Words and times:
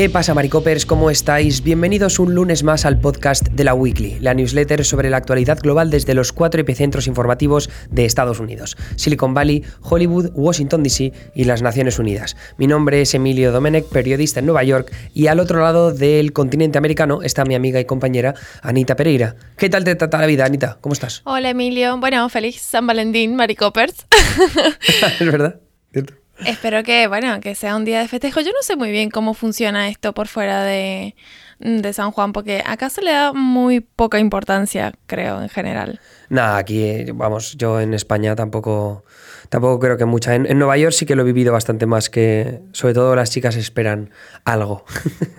¿Qué 0.00 0.08
pasa, 0.08 0.32
Maricopers? 0.32 0.86
¿Cómo 0.86 1.10
estáis? 1.10 1.62
Bienvenidos 1.62 2.18
un 2.18 2.34
lunes 2.34 2.62
más 2.62 2.86
al 2.86 2.98
podcast 2.98 3.48
de 3.48 3.64
la 3.64 3.74
Weekly, 3.74 4.18
la 4.18 4.32
newsletter 4.32 4.82
sobre 4.82 5.10
la 5.10 5.18
actualidad 5.18 5.58
global 5.60 5.90
desde 5.90 6.14
los 6.14 6.32
cuatro 6.32 6.58
epicentros 6.58 7.06
informativos 7.06 7.68
de 7.90 8.06
Estados 8.06 8.40
Unidos: 8.40 8.78
Silicon 8.96 9.34
Valley, 9.34 9.62
Hollywood, 9.82 10.30
Washington 10.32 10.82
DC 10.82 11.12
y 11.34 11.44
las 11.44 11.60
Naciones 11.60 11.98
Unidas. 11.98 12.34
Mi 12.56 12.66
nombre 12.66 13.02
es 13.02 13.12
Emilio 13.12 13.52
Domenech, 13.52 13.90
periodista 13.90 14.40
en 14.40 14.46
Nueva 14.46 14.64
York, 14.64 14.90
y 15.12 15.26
al 15.26 15.38
otro 15.38 15.60
lado 15.60 15.92
del 15.92 16.32
continente 16.32 16.78
americano 16.78 17.20
está 17.20 17.44
mi 17.44 17.54
amiga 17.54 17.78
y 17.78 17.84
compañera 17.84 18.34
Anita 18.62 18.96
Pereira. 18.96 19.36
¿Qué 19.58 19.68
tal 19.68 19.84
te 19.84 19.96
trata 19.96 20.16
la 20.16 20.26
vida, 20.26 20.46
Anita? 20.46 20.78
¿Cómo 20.80 20.94
estás? 20.94 21.20
Hola, 21.24 21.50
Emilio. 21.50 21.98
Bueno, 21.98 22.26
feliz 22.30 22.58
San 22.58 22.86
Valentín, 22.86 23.36
Maricopers. 23.36 24.06
es 25.20 25.30
verdad. 25.30 25.60
¿Cierto? 25.92 26.19
Espero 26.44 26.82
que, 26.82 27.06
bueno, 27.06 27.40
que 27.40 27.54
sea 27.54 27.76
un 27.76 27.84
día 27.84 28.00
de 28.00 28.08
festejo. 28.08 28.40
Yo 28.40 28.50
no 28.50 28.62
sé 28.62 28.76
muy 28.76 28.90
bien 28.90 29.10
cómo 29.10 29.34
funciona 29.34 29.88
esto 29.88 30.14
por 30.14 30.28
fuera 30.28 30.64
de, 30.64 31.14
de 31.58 31.92
San 31.92 32.10
Juan, 32.10 32.32
porque 32.32 32.62
acá 32.64 32.90
se 32.90 33.02
le 33.02 33.12
da 33.12 33.32
muy 33.32 33.80
poca 33.80 34.18
importancia, 34.18 34.92
creo, 35.06 35.42
en 35.42 35.48
general. 35.48 36.00
Nada, 36.28 36.56
aquí, 36.58 37.04
vamos, 37.12 37.56
yo 37.56 37.80
en 37.80 37.94
España 37.94 38.34
tampoco 38.36 39.04
tampoco 39.50 39.80
creo 39.80 39.98
que 39.98 40.06
mucha. 40.06 40.34
En, 40.34 40.58
Nueva 40.58 40.78
York 40.78 40.94
sí 40.94 41.04
que 41.04 41.14
lo 41.14 41.22
he 41.22 41.24
vivido 41.26 41.52
bastante 41.52 41.84
más 41.84 42.08
que, 42.08 42.60
sobre 42.72 42.94
todo 42.94 43.14
las 43.14 43.30
chicas 43.30 43.56
esperan 43.56 44.10
algo, 44.44 44.84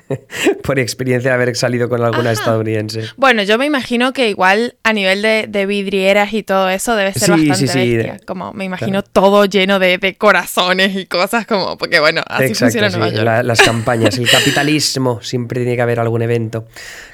por 0.64 0.78
experiencia 0.78 1.32
de 1.32 1.36
haber 1.36 1.56
salido 1.56 1.90
con 1.90 2.04
alguna 2.04 2.32
estadounidense. 2.32 3.06
Bueno, 3.18 3.42
yo 3.44 3.58
me 3.58 3.66
imagino 3.66 4.14
que 4.14 4.30
igual 4.30 4.76
a 4.84 4.94
nivel 4.94 5.22
de, 5.22 5.66
vidrieras 5.66 6.34
y 6.34 6.44
todo 6.44 6.70
eso 6.70 6.96
debe 6.96 7.14
ser 7.14 7.32
bastante 7.32 7.62
bestia. 7.62 8.20
Como 8.26 8.52
me 8.54 8.66
imagino 8.66 9.02
todo 9.02 9.46
lleno 9.46 9.80
de, 9.80 10.16
corazones 10.18 10.96
y 10.96 11.06
cosas 11.06 11.48
como, 11.48 11.78
porque 11.78 12.00
bueno, 12.00 12.22
así 12.28 12.54
funciona 12.54 12.90
Nueva 12.90 13.10
York. 13.10 13.44
las 13.44 13.62
campañas, 13.66 14.18
el 14.18 14.30
capitalismo, 14.30 15.22
siempre 15.22 15.62
tiene 15.62 15.78
que 15.78 15.82
haber 15.82 16.00
algún 16.00 16.22
evento 16.22 16.68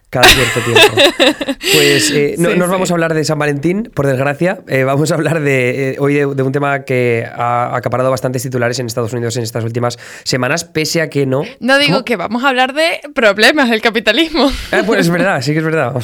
cada 0.09 0.27
cierto 0.27 0.59
tiempo. 0.61 0.81
Pues 1.73 2.11
eh, 2.11 2.35
no 2.37 2.55
nos 2.55 2.69
vamos 2.69 2.91
a 2.91 2.93
hablar 2.93 3.13
de 3.13 3.23
San 3.23 3.37
Valentín, 3.37 3.91
por 3.93 4.07
desgracia. 4.07 4.59
Eh, 4.67 4.83
vamos 4.83 5.11
a 5.11 5.15
hablar 5.15 5.41
de, 5.41 5.91
eh, 5.91 5.95
hoy 5.99 6.13
de, 6.15 6.25
un 6.25 6.51
tema 6.51 6.83
que 6.85 7.27
ha 7.29 7.75
acaparado 7.75 8.09
bastantes 8.09 8.41
titulares 8.41 8.79
en 8.79 8.85
Estados 8.85 9.11
Unidos 9.13 9.35
en 9.37 9.43
estas 9.43 9.63
últimas 9.63 9.97
semanas, 10.23 10.63
pese 10.63 11.01
a 11.01 11.09
que 11.09 11.25
no. 11.25 11.43
No 11.59 11.77
digo 11.77 12.05
que 12.05 12.15
vamos 12.15 12.43
a 12.43 12.49
hablar 12.49 12.73
de 12.73 13.01
problemas 13.13 13.69
del 13.69 13.81
capitalismo. 13.81 14.49
pues 14.85 15.01
es 15.01 15.09
verdad, 15.09 15.41
sí 15.41 15.51
que 15.51 15.59
es 15.59 15.65
verdad. 15.65 15.93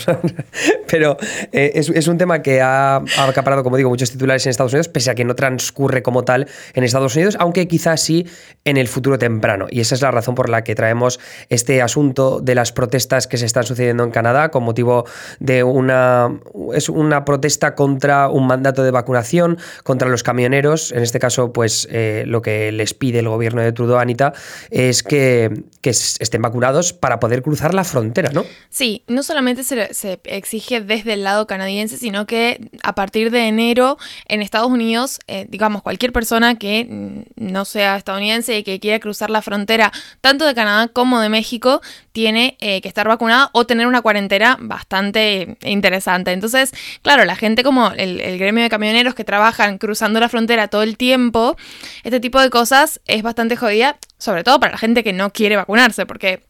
Pero 0.90 1.18
es, 1.52 1.90
es, 1.90 2.08
un 2.08 2.18
tema 2.18 2.42
que 2.42 2.62
ha, 2.62 2.98
ha, 2.98 3.28
acaparado, 3.28 3.64
como 3.64 3.78
digo, 3.78 3.90
muchos 3.90 4.12
titulares 4.12 4.46
en 4.46 4.50
Estados 4.52 4.74
Unidos, 4.74 4.90
pese 4.90 5.12
a 5.12 5.16
que 5.16 5.24
no 5.24 5.36
transcurre 5.36 6.04
como 6.04 6.24
tal 6.24 6.48
en 6.74 6.84
Estados 6.84 7.16
Unidos, 7.16 7.38
aunque 7.40 7.68
quizás 7.68 8.02
sí 8.02 8.28
en 8.66 8.78
el 8.78 8.88
futuro 8.88 9.18
temprano. 9.18 9.68
Y 9.70 9.80
esa 9.80 9.96
es 9.96 10.02
la 10.02 10.12
razón 10.12 10.36
por 10.36 10.50
la 10.50 10.64
que 10.64 10.76
traemos 10.76 11.20
este 11.50 11.82
asunto 11.82 12.42
de 12.42 12.56
las 12.56 12.72
protestas 12.72 13.28
que 13.28 13.38
se 13.38 13.46
están 13.46 13.64
sucediendo 13.64 14.03
en 14.04 14.12
Canadá 14.12 14.50
con 14.50 14.64
motivo 14.64 15.06
de 15.40 15.64
una, 15.64 16.40
es 16.74 16.90
una 16.90 17.26
protesta 17.26 17.76
contra 17.76 18.30
un 18.30 18.48
mandato 18.48 18.84
de 18.84 18.92
vacunación 18.92 19.58
contra 19.84 20.10
los 20.10 20.24
camioneros. 20.24 20.92
En 20.92 21.04
este 21.04 21.20
caso, 21.20 21.54
pues 21.54 21.88
eh, 21.92 22.24
lo 22.28 22.42
que 22.42 22.72
les 22.72 22.94
pide 22.94 23.20
el 23.20 23.30
gobierno 23.30 23.62
de 23.62 23.72
Trudeau, 23.72 24.00
Anita, 24.00 24.34
es 24.70 25.04
que, 25.04 25.64
que 25.82 25.90
estén 25.90 26.42
vacunados 26.42 26.94
para 26.94 27.20
poder 27.20 27.42
cruzar 27.42 27.74
la 27.74 27.84
frontera, 27.84 28.32
¿no? 28.32 28.46
Sí, 28.70 29.04
no 29.08 29.24
solamente 29.24 29.64
se, 29.64 29.94
se 29.94 30.20
exige 30.26 30.82
desde 30.82 31.14
el 31.14 31.24
lado 31.24 31.48
canadiense, 31.48 31.98
sino 31.98 32.26
que 32.26 32.70
a 32.84 32.96
partir 32.96 33.32
de 33.32 33.48
enero 33.48 33.98
en 34.28 34.42
Estados 34.42 34.70
Unidos, 34.70 35.20
eh, 35.28 35.46
digamos, 35.50 35.82
cualquier 35.82 36.12
persona 36.12 36.56
que 36.56 37.26
no 37.36 37.66
sea 37.66 37.98
estadounidense 37.98 38.58
y 38.58 38.64
que 38.64 38.80
quiera 38.80 39.00
cruzar 39.00 39.30
la 39.30 39.42
frontera 39.42 39.92
tanto 40.22 40.46
de 40.46 40.54
Canadá 40.54 40.88
como 40.88 41.20
de 41.20 41.30
México, 41.30 41.82
tiene 42.12 42.58
eh, 42.60 42.82
que 42.82 42.88
estar 42.88 43.08
vacunada 43.08 43.50
o 43.54 43.66
tener 43.66 43.83
una 43.88 44.02
cuarentena 44.02 44.58
bastante 44.60 45.58
interesante. 45.64 46.32
Entonces, 46.32 46.72
claro, 47.02 47.26
la 47.26 47.36
gente 47.36 47.64
como 47.64 47.92
el, 47.92 48.20
el, 48.22 48.38
gremio 48.38 48.64
de 48.64 48.70
camioneros 48.70 49.16
que 49.16 49.24
trabajan 49.24 49.78
cruzando 49.78 50.20
la 50.20 50.30
frontera 50.30 50.68
todo 50.68 50.84
el 50.84 50.98
tiempo, 50.98 51.58
este 52.04 52.20
tipo 52.20 52.40
de 52.40 52.50
cosas 52.50 53.02
es 53.06 53.24
bastante 53.24 53.56
jodida, 53.56 53.98
sobre 54.18 54.44
todo 54.44 54.60
para 54.60 54.74
la 54.74 54.78
gente 54.78 55.04
que 55.04 55.14
no 55.14 55.32
quiere 55.32 55.56
vacunarse, 55.56 56.06
porque 56.06 56.44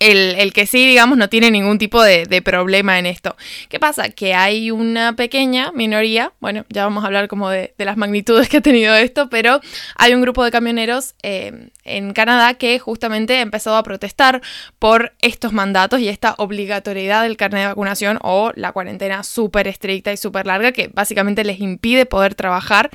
el, 0.00 0.52
que 0.52 0.66
sí, 0.66 0.86
digamos, 0.86 1.18
no 1.18 1.28
tiene 1.28 1.50
ningún 1.50 1.78
tipo 1.78 2.02
de, 2.02 2.42
problema 2.42 2.98
en 2.98 3.06
esto. 3.06 3.36
¿Qué 3.68 3.78
pasa? 3.78 4.08
Que 4.08 4.34
hay 4.34 4.70
una 4.70 5.14
pequeña 5.14 5.72
minoría, 5.72 6.32
bueno, 6.40 6.64
ya 6.70 6.84
vamos 6.84 7.04
a 7.04 7.06
hablar 7.06 7.28
como 7.28 7.50
de, 7.50 7.74
las 7.76 7.96
magnitudes 7.96 8.48
que 8.48 8.58
ha 8.58 8.60
tenido 8.62 8.94
esto, 8.94 9.28
pero 9.28 9.60
hay 9.96 10.14
un 10.14 10.22
grupo 10.22 10.42
de 10.42 10.50
camioneros 10.50 11.14
eh, 11.22 11.68
en 11.84 12.12
Canadá 12.12 12.54
que 12.54 12.78
justamente 12.78 13.40
empezó 13.40 13.76
a 13.76 13.82
protestar 13.82 14.40
por 14.78 15.12
estos 15.20 15.52
mandatos 15.52 16.00
y 16.00 16.08
esta 16.08 16.34
obligatoriedad 16.38 17.22
del 17.22 17.36
carnet 17.36 17.62
de 17.62 17.66
vacunación 17.66 18.18
o 18.22 18.52
la 18.54 18.72
cuarentena 18.72 19.22
súper 19.22 19.68
estricta 19.68 20.12
y 20.12 20.16
súper 20.16 20.46
larga 20.46 20.72
que 20.72 20.88
básicamente 20.88 21.44
les 21.44 21.60
impide 21.60 22.06
poder 22.06 22.34
trabajar 22.34 22.90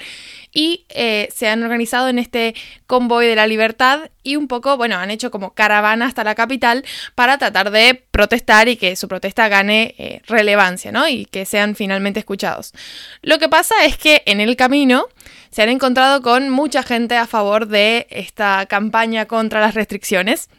y 0.56 0.86
eh, 0.90 1.28
se 1.36 1.50
han 1.50 1.62
organizado 1.62 2.08
en 2.08 2.18
este 2.18 2.56
convoy 2.88 3.28
de 3.28 3.36
la 3.36 3.46
libertad 3.46 4.10
y 4.24 4.38
un 4.38 4.48
poco, 4.48 4.78
bueno, 4.78 4.98
han 4.98 5.12
hecho 5.12 5.30
como 5.30 5.54
caravana 5.54 6.08
hasta 6.08 6.24
la 6.24 6.34
capital 6.34 6.84
para 7.16 7.38
tratar 7.38 7.72
de 7.72 8.04
protestar 8.12 8.68
y 8.68 8.78
que 8.78 8.96
su 8.96 9.08
protesta 9.08 9.48
gane 9.48 9.96
eh, 9.98 10.22
relevancia, 10.28 10.92
¿no? 10.92 11.08
Y 11.08 11.26
que 11.26 11.46
sean 11.46 11.76
finalmente 11.76 12.20
escuchados. 12.20 12.74
Lo 13.22 13.40
que 13.40 13.50
pasa 13.50 13.76
es 13.86 13.98
que 13.98 14.24
en 14.26 14.42
el 14.42 14.56
camino 14.56 15.08
se 15.52 15.62
han 15.62 15.70
encontrado 15.70 16.22
con 16.22 16.50
mucha 16.50 16.84
gente 16.84 17.16
a 17.16 17.28
favor 17.28 17.68
de 17.68 18.08
esta 18.10 18.66
campaña 18.68 19.26
contra 19.26 19.62
las 19.62 19.74
restricciones 19.74 20.50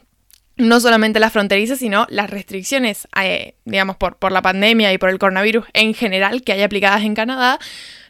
no 0.57 0.79
solamente 0.79 1.19
las 1.19 1.33
fronterizas, 1.33 1.79
sino 1.79 2.07
las 2.09 2.29
restricciones, 2.29 3.07
eh, 3.21 3.55
digamos, 3.65 3.95
por, 3.95 4.17
por 4.17 4.31
la 4.31 4.41
pandemia 4.41 4.91
y 4.91 4.97
por 4.97 5.09
el 5.09 5.19
coronavirus 5.19 5.65
en 5.73 5.93
general 5.93 6.41
que 6.41 6.53
hay 6.53 6.63
aplicadas 6.63 7.03
en 7.03 7.13
Canadá, 7.13 7.59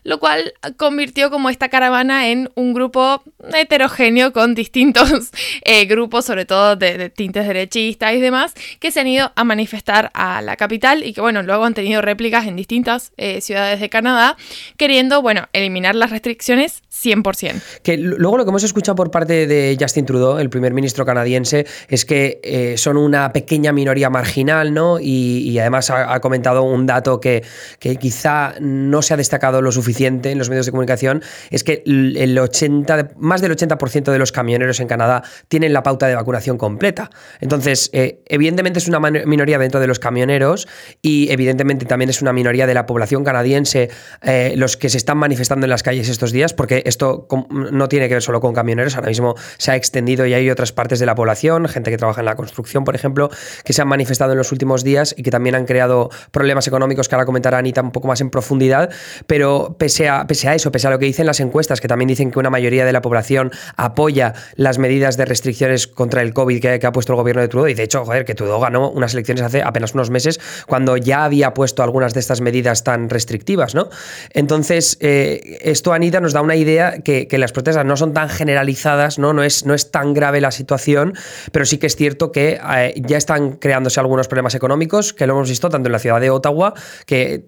lo 0.08 0.20
cual 0.20 0.54
convirtió 0.78 1.30
como 1.30 1.50
esta 1.50 1.68
caravana 1.68 2.30
en 2.30 2.50
un 2.56 2.74
grupo 2.74 3.22
heterogéneo 3.54 4.32
con 4.32 4.56
distintos 4.56 5.32
eh, 5.66 5.84
grupos, 5.84 6.24
sobre 6.24 6.46
todo 6.46 6.78
de, 6.78 7.10
tintes 7.10 7.46
derechistas 7.46 8.14
y 8.14 8.22
demás, 8.22 8.54
que 8.80 8.90
se 8.90 9.02
han 9.02 9.08
ido 9.08 9.34
a 9.36 9.44
manifestar 9.44 10.10
a 10.14 10.42
la 10.42 10.56
capital 10.56 11.04
y 11.04 11.12
que, 11.12 11.20
bueno, 11.20 11.44
luego 11.44 11.66
han 11.66 11.74
tenido 11.74 12.02
réplicas 12.02 12.48
en 12.48 12.56
distintas 12.56 13.12
eh, 13.18 13.42
ciudades 13.42 13.82
de 13.82 13.90
Canadá, 13.90 14.38
queriendo, 14.78 15.22
bueno, 15.22 15.50
eliminar 15.52 15.94
las 15.94 16.10
restricciones 16.10 16.84
100%. 16.90 17.62
Que 17.84 17.98
luego 17.98 18.38
lo 18.38 18.46
que 18.46 18.50
hemos 18.50 18.64
escuchado 18.64 18.96
por 18.96 19.12
parte 19.12 19.46
de 19.46 19.78
Justin 19.78 20.06
Trudeau, 20.06 20.40
el 20.40 20.50
primer 20.50 20.74
ministro 20.74 21.06
canadiense, 21.06 21.68
es 21.90 22.06
que 22.06 22.40
eh, 22.44 22.76
son 22.78 22.96
una 22.96 23.34
pequeña 23.34 23.74
minoría 23.74 24.10
marginal, 24.10 24.74
¿no? 24.74 25.00
Y, 25.02 25.60
además 25.60 25.90
ha, 25.90 26.18
comentado 26.22 26.64
un 26.64 26.86
dato 26.86 27.20
que, 27.20 27.44
que 27.80 27.98
quizá 27.98 28.54
no 28.62 29.02
se 29.02 29.14
ha 29.14 29.18
destacado 29.18 29.62
lo 29.62 29.72
suficiente 29.74 29.97
en 30.06 30.38
los 30.38 30.50
medios 30.50 30.66
de 30.66 30.72
comunicación 30.72 31.24
es 31.50 31.64
que 31.64 31.84
el 31.86 32.38
80, 32.38 33.12
más 33.18 33.42
del 33.42 33.52
80% 33.56 34.12
de 34.12 34.20
los 34.20 34.32
camioneros 34.32 34.80
en 34.80 34.88
Canadá 34.88 35.24
tienen 35.48 35.74
la 35.74 35.84
pauta 35.84 36.08
de 36.08 36.16
vacunación 36.16 36.58
completa. 36.58 37.10
Entonces, 37.40 37.90
eh, 37.94 38.22
evidentemente 38.28 38.80
es 38.80 38.88
una 38.88 39.00
minoría 39.00 39.58
dentro 39.58 39.80
de 39.80 39.88
los 39.88 40.00
camioneros 40.00 40.68
y 41.02 41.32
evidentemente 41.32 41.86
también 41.86 42.10
es 42.10 42.22
una 42.22 42.34
minoría 42.34 42.68
de 42.68 42.74
la 42.74 42.86
población 42.86 43.24
canadiense 43.24 43.90
eh, 44.22 44.54
los 44.56 44.78
que 44.78 44.90
se 44.90 44.98
están 44.98 45.18
manifestando 45.18 45.66
en 45.66 45.70
las 45.70 45.84
calles 45.84 46.10
estos 46.10 46.32
días, 46.32 46.54
porque 46.54 46.84
esto 46.86 47.28
no 47.52 47.88
tiene 47.88 48.08
que 48.08 48.16
ver 48.16 48.24
solo 48.24 48.42
con 48.42 48.54
camioneros, 48.54 48.96
ahora 48.96 49.08
mismo 49.08 49.36
se 49.58 49.72
ha 49.72 49.76
extendido 49.76 50.26
y 50.26 50.34
hay 50.34 50.50
otras 50.50 50.72
partes 50.72 51.00
de 51.00 51.06
la 51.06 51.16
población, 51.16 51.68
gente 51.68 51.92
que 51.92 51.98
trabaja 51.98 52.22
en 52.22 52.26
la 52.26 52.36
construcción, 52.36 52.84
por 52.84 52.96
ejemplo, 52.96 53.30
que 53.64 53.74
se 53.74 53.82
han 53.82 53.88
manifestado 53.88 54.32
en 54.32 54.38
los 54.38 54.52
últimos 54.52 54.84
días 54.84 55.14
y 55.18 55.24
que 55.24 55.32
también 55.32 55.56
han 55.56 55.66
creado 55.66 56.10
problemas 56.32 56.68
económicos 56.68 57.08
que 57.08 57.16
ahora 57.16 57.26
comentará 57.26 57.58
Anita 57.58 57.82
un 57.82 57.92
poco 57.92 58.08
más 58.08 58.22
en 58.22 58.30
profundidad, 58.30 58.90
pero 59.26 59.76
pese 59.88 60.10
a, 60.50 60.56
eso, 60.56 60.72
pese 60.72 60.88
a 60.88 60.90
lo 60.90 61.00
que 61.00 61.06
dicen 61.06 61.26
las 61.26 61.40
encuestas, 61.40 61.80
que 61.80 61.88
también 61.88 62.10
dicen 62.10 62.30
que 62.30 62.40
una 62.40 62.50
mayoría 62.50 62.84
de 62.84 62.92
la 62.92 63.02
población 63.02 63.52
apoya 63.78 64.34
las 64.56 64.80
medidas 64.80 65.16
de 65.16 65.24
restricciones 65.24 65.88
contra 65.88 66.22
el 66.22 66.34
COVID 66.34 66.60
que, 66.60 66.86
ha 66.86 66.92
puesto 66.92 67.14
el 67.14 67.18
gobierno 67.18 67.42
de 67.42 67.48
Trudeau, 67.48 67.70
y 67.70 67.74
de 67.74 67.84
hecho, 67.84 68.04
joder, 68.04 68.26
que 68.26 68.36
Trudeau 68.36 68.60
ganó 68.60 68.90
unas 68.90 69.14
elecciones 69.14 69.44
hace 69.44 69.62
apenas 69.64 69.94
unos 69.94 70.10
meses 70.10 70.42
cuando 70.68 70.98
ya 70.98 71.24
había 71.24 71.54
puesto 71.54 71.84
algunas 71.84 72.14
de 72.14 72.20
estas 72.20 72.42
medidas 72.42 72.84
tan 72.84 73.10
restrictivas, 73.10 73.76
¿no? 73.76 73.90
Entonces, 74.32 74.98
eh, 75.00 75.58
esto, 75.62 75.94
Anita, 75.94 76.20
nos 76.20 76.34
da 76.34 76.42
una 76.42 76.56
idea 76.56 77.00
que, 77.00 77.28
las 77.38 77.52
protestas 77.52 77.86
no 77.86 77.96
son 77.96 78.14
tan 78.14 78.30
generalizadas, 78.30 79.20
¿no? 79.20 79.32
No 79.32 79.44
es, 79.44 79.66
no 79.66 79.74
es 79.76 79.92
tan 79.92 80.14
grave 80.14 80.42
la 80.42 80.52
situación, 80.52 81.14
pero 81.52 81.66
sí 81.66 81.78
que 81.78 81.88
es 81.88 81.96
cierto 81.96 82.32
que 82.32 82.60
eh, 82.76 82.94
ya 83.06 83.18
están 83.18 83.54
creándose 83.54 84.00
algunos 84.00 84.28
problemas 84.28 84.56
económicos, 84.56 85.14
que 85.14 85.28
lo 85.28 85.34
hemos 85.34 85.48
visto 85.48 85.70
tanto 85.70 85.88
en 85.88 85.94
la 85.94 86.00
ciudad 86.00 86.20
de 86.20 86.32
Ottawa, 86.32 86.74
que 87.06 87.44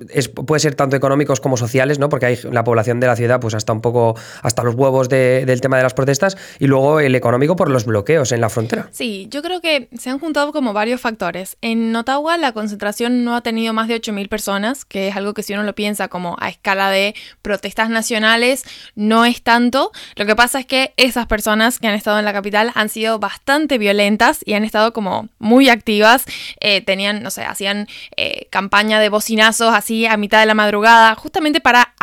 puede 0.45 0.59
ser 0.59 0.75
tanto 0.75 0.95
económicos 0.95 1.41
como 1.41 1.57
sociales, 1.57 2.00
¿no? 2.00 2.07
Porque 2.07 2.27
la 2.52 2.64
población 2.64 3.00
de 3.00 3.08
la 3.08 3.16
ciudad 3.16 3.40
pues 3.40 3.54
hasta 3.54 3.74
un 3.74 3.81
poco, 3.81 4.16
hasta 4.42 4.64
los 4.64 4.76
huevos 4.76 5.10
del 5.10 5.62
tema 5.62 5.78
de 5.78 5.84
las 5.84 5.94
protestas, 5.94 6.38
y 6.60 6.68
luego 6.68 7.00
el 7.00 7.16
económico 7.16 7.56
por 7.56 7.70
los 7.70 7.86
bloqueos 7.86 8.31
en 8.31 8.42
la 8.42 8.50
frontera. 8.50 8.90
Sí, 8.92 9.28
yo 9.30 9.42
creo 9.42 9.62
que 9.62 9.90
se 9.98 10.10
han 10.10 10.20
juntado 10.20 10.52
como 10.52 10.74
varios 10.74 11.02
factores. 11.02 11.58
En 11.62 11.96
Ottawa 11.96 12.38
la 12.38 12.52
concentración 12.52 13.24
no 13.24 13.36
ha 13.36 13.42
tenido 13.42 13.74
más 13.74 13.88
de 13.88 14.02
8.000 14.02 14.30
personas, 14.30 14.86
que 14.86 15.10
es 15.10 15.16
algo 15.16 15.34
que 15.34 15.44
si 15.44 15.54
uno 15.54 15.64
lo 15.64 15.76
piensa 15.76 16.08
como 16.08 16.36
a 16.40 16.50
escala 16.50 16.90
de 16.90 17.16
protestas 17.42 17.90
nacionales, 17.90 18.64
no 18.96 19.25
es 19.25 19.42
tanto. 19.42 19.92
Lo 20.16 20.25
que 20.25 20.36
pasa 20.36 20.60
es 20.60 20.66
que 20.66 20.94
esas 20.98 21.28
personas 21.28 21.80
que 21.80 21.88
han 21.88 21.96
estado 21.96 22.20
en 22.20 22.25
la 22.25 22.34
capital 22.34 22.72
han 22.75 22.90
sido 22.90 23.20
bastante 23.20 23.78
violentas 23.78 24.40
y 24.46 24.54
han 24.54 24.64
estado 24.64 24.94
como 24.94 25.30
muy 25.40 25.70
activas. 25.70 26.25
Eh, 26.60 26.82
tenían, 26.82 27.24
no 27.24 27.32
sé, 27.32 27.44
hacían 27.44 27.88
eh, 28.16 28.48
campaña 28.50 29.00
de 29.00 29.10
bocinazos 29.10 29.74
así 29.74 30.06
a 30.06 30.18
mitad 30.18 30.40
de 30.40 30.46
la 30.46 30.54
madrugada, 30.54 31.16
justamente 31.16 31.62
para 31.62 31.94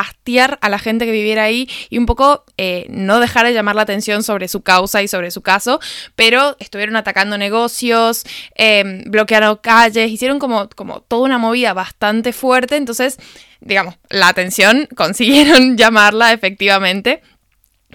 a 0.60 0.68
la 0.68 0.78
gente 0.78 1.06
que 1.06 1.12
viviera 1.12 1.44
ahí 1.44 1.68
y 1.88 1.98
un 1.98 2.06
poco 2.06 2.44
eh, 2.58 2.86
no 2.90 3.20
dejar 3.20 3.46
de 3.46 3.52
llamar 3.52 3.76
la 3.76 3.82
atención 3.82 4.22
sobre 4.22 4.48
su 4.48 4.62
causa 4.62 5.02
y 5.02 5.08
sobre 5.08 5.30
su 5.30 5.40
caso, 5.40 5.80
pero 6.14 6.56
estuvieron 6.58 6.96
atacando 6.96 7.38
negocios, 7.38 8.24
bloquearon 9.06 9.56
calles, 9.62 10.10
hicieron 10.10 10.38
como, 10.38 10.68
como 10.70 11.00
toda 11.00 11.22
una 11.22 11.38
movida 11.38 11.72
bastante 11.74 12.32
fuerte, 12.32 12.76
entonces, 12.76 13.18
digamos, 13.60 13.94
la 14.10 14.28
atención 14.28 14.88
consiguieron 14.96 15.76
llamarla 15.76 16.32
efectivamente 16.32 17.22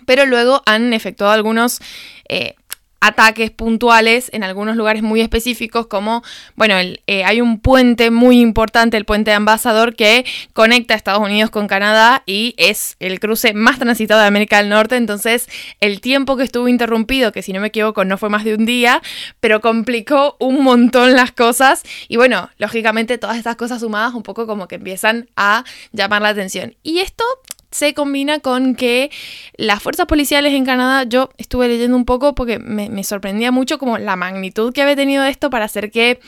pero 0.06 0.25
luego 0.25 0.62
han 0.66 0.94
efectuado 0.94 1.34
algunos 1.34 1.80
eh, 2.28 2.56
ataques 3.01 3.50
puntuales 3.50 4.30
en 4.31 4.44
algunos 4.44 4.75
lugares 4.75 5.01
muy 5.01 5.21
específicos, 5.21 5.88
como, 5.88 6.24
bueno, 6.56 6.75
eh, 7.07 7.24
hay 7.25 7.42
un 7.42 7.59
puente 7.59 8.12
muy 8.12 8.39
importante, 8.39 8.95
el 8.95 9.06
puente 9.06 9.31
de 9.31 9.36
Ambasador, 9.36 9.95
que 9.95 10.24
conecta 10.53 10.94
Estados 10.94 11.21
Unidos 11.21 11.50
con 11.50 11.68
Canadá 11.68 12.21
y 12.27 12.53
es 12.57 12.95
el 13.00 13.19
cruce 13.19 13.53
más 13.53 13.80
transitado 13.80 14.21
de 14.21 14.27
América 14.27 14.57
del 14.57 14.69
Norte, 14.69 14.95
entonces 14.95 15.48
el 15.80 16.00
tiempo 16.00 16.38
que 16.38 16.44
estuvo 16.44 16.68
interrumpido, 16.68 17.31
que 17.31 17.42
si 17.42 17.53
no 17.53 17.59
me 17.59 17.68
equivoco 17.68 18.06
no 18.06 18.19
fue 18.19 18.30
más 18.30 18.44
de 18.44 18.53
un 18.53 18.65
día, 18.65 19.01
pero 19.39 19.62
complicó 19.62 20.38
un 20.39 20.63
montón 20.63 21.15
las 21.15 21.31
cosas 21.31 21.83
y 22.07 22.18
bueno, 22.18 22.51
lógicamente 22.59 23.18
todas 23.18 23.38
estas 23.38 23.56
cosas 23.56 23.81
sumadas 23.81 24.13
un 24.13 24.21
poco 24.21 24.45
como 24.45 24.68
que 24.68 24.75
empiezan 24.75 25.27
a 25.36 25.63
llamar 25.92 26.21
la 26.21 26.30
atención. 26.30 26.75
Y 26.83 27.00
esto 27.00 27.24
se 27.71 27.94
combina 27.94 28.39
con 28.39 28.75
que 28.75 29.09
las 29.56 29.81
fuerzas 29.81 30.06
policiales 30.06 30.53
en 30.53 30.65
Canadá, 30.65 31.03
yo 31.03 31.29
estuve 31.38 31.69
leyendo 31.69 31.95
un 31.95 32.06
poco 32.06 32.35
porque 32.35 32.59
me, 32.59 33.03
sorprendía 33.03 33.51
mucho 33.51 33.79
como 33.79 33.97
la 33.97 34.15
magnitud 34.15 34.73
que 34.73 34.81
había 34.81 34.95
tenido 34.95 35.23
esto 35.23 35.50
para 35.50 35.65
hacer 35.65 35.89
que 35.89 36.19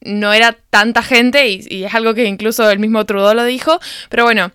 no 0.00 0.32
era 0.32 0.56
tanta 0.70 1.02
gente 1.02 1.48
y, 1.48 1.84
es 1.84 1.94
algo 1.94 2.14
que 2.14 2.24
incluso 2.24 2.68
el 2.70 2.78
mismo 2.78 3.04
Trudeau 3.06 3.34
lo 3.34 3.44
dijo, 3.44 3.78
pero 4.08 4.24
bueno, 4.24 4.50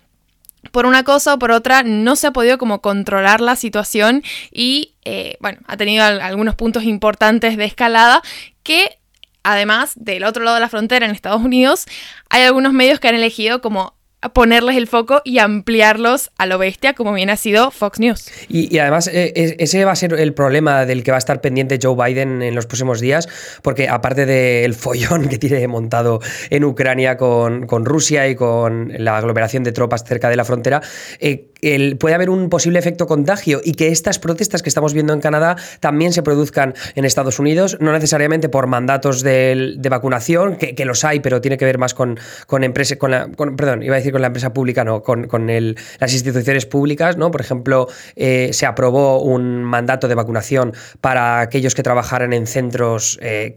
por 0.72 0.86
una 0.86 1.04
cosa 1.04 1.34
o 1.34 1.38
por 1.38 1.52
otra 1.52 1.82
no 1.82 2.16
se 2.16 2.26
ha 2.26 2.32
podido 2.32 2.58
como 2.58 2.80
controlar 2.80 3.40
la 3.40 3.56
situación 3.56 4.22
y 4.52 4.94
eh, 5.04 5.36
bueno, 5.40 5.60
ha 5.66 5.76
tenido 5.76 6.04
algunos 6.04 6.54
puntos 6.54 6.84
importantes 6.84 7.56
de 7.56 7.64
escalada 7.64 8.22
que 8.62 8.98
además 9.42 9.92
del 9.94 10.24
otro 10.24 10.42
lado 10.42 10.56
de 10.56 10.60
la 10.60 10.68
frontera 10.68 11.06
en 11.06 11.12
Estados 11.12 11.40
Unidos 11.40 11.86
hay 12.28 12.42
algunos 12.42 12.72
medios 12.72 12.98
que 12.98 13.08
han 13.08 13.14
elegido 13.14 13.60
como 13.60 13.95
ponerles 14.32 14.76
el 14.76 14.86
foco 14.86 15.20
y 15.24 15.38
ampliarlos 15.38 16.30
a 16.38 16.46
lo 16.46 16.58
bestia, 16.58 16.94
como 16.94 17.12
bien 17.12 17.30
ha 17.30 17.36
sido 17.36 17.70
Fox 17.70 18.00
News. 18.00 18.30
Y, 18.48 18.78
además, 18.78 19.08
eh, 19.12 19.56
ese 19.58 19.84
va 19.84 19.92
a 19.92 19.96
ser 19.96 20.14
el 20.14 20.34
problema 20.34 20.84
del 20.84 21.02
que 21.02 21.10
va 21.10 21.16
a 21.16 21.18
estar 21.18 21.40
pendiente 21.40 21.78
Joe 21.80 21.94
Biden 21.96 22.42
en 22.42 22.54
los 22.54 22.66
próximos 22.66 23.00
días, 23.00 23.28
porque 23.62 23.88
aparte 23.88 24.26
del 24.26 24.74
follón 24.74 25.28
que 25.28 25.38
tiene 25.38 25.66
montado 25.68 26.20
en 26.50 26.64
Ucrania 26.64 27.16
con, 27.16 27.66
con, 27.66 27.84
Rusia 27.84 28.28
y 28.28 28.34
con 28.34 28.92
la 28.98 29.16
aglomeración 29.16 29.62
de 29.64 29.72
tropas 29.72 30.04
cerca 30.04 30.28
de 30.28 30.36
la 30.36 30.44
frontera, 30.44 30.82
eh, 31.20 31.50
puede 31.98 32.14
haber 32.14 32.30
un 32.30 32.48
posible 32.48 32.78
efecto 32.78 33.06
contagio 33.06 33.60
y 33.64 33.74
que 33.74 33.88
estas 33.88 34.18
protestas 34.18 34.62
que 34.62 34.68
estamos 34.68 34.94
viendo 34.94 35.12
en 35.12 35.20
Canadá 35.20 35.56
también 35.80 36.12
se 36.12 36.22
produzcan 36.22 36.74
en 36.94 37.04
Estados 37.04 37.38
Unidos, 37.38 37.78
no 37.80 37.92
necesariamente 37.92 38.48
por 38.48 38.66
mandatos 38.66 39.22
de, 39.22 39.78
vacunación, 39.88 40.56
que, 40.56 40.84
los 40.84 41.04
hay, 41.04 41.20
pero 41.20 41.40
tiene 41.40 41.56
que 41.56 41.64
ver 41.64 41.78
más 41.78 41.94
con, 41.94 42.18
con 42.46 42.64
empresas, 42.64 42.98
con 42.98 43.10
la, 43.10 43.28
perdón, 43.28 43.82
iba 43.82 43.94
a 43.94 43.98
decir 43.98 44.12
con 44.12 44.20
la 44.20 44.28
empresa 44.28 44.52
pública, 44.52 44.84
no, 44.84 45.02
con, 45.02 45.26
con 45.26 45.50
el, 45.50 45.76
las 45.98 46.12
instituciones 46.12 46.66
públicas, 46.66 47.16
¿no? 47.16 47.30
Por 47.30 47.40
ejemplo, 47.40 47.88
eh, 48.14 48.50
se 48.52 48.66
aprobó 48.66 49.22
un 49.22 49.64
mandato 49.64 50.08
de 50.08 50.14
vacunación 50.14 50.72
para 51.00 51.40
aquellos 51.40 51.74
que 51.74 51.82
trabajaran 51.82 52.32
en 52.32 52.46
centros 52.46 53.18
eh, 53.22 53.54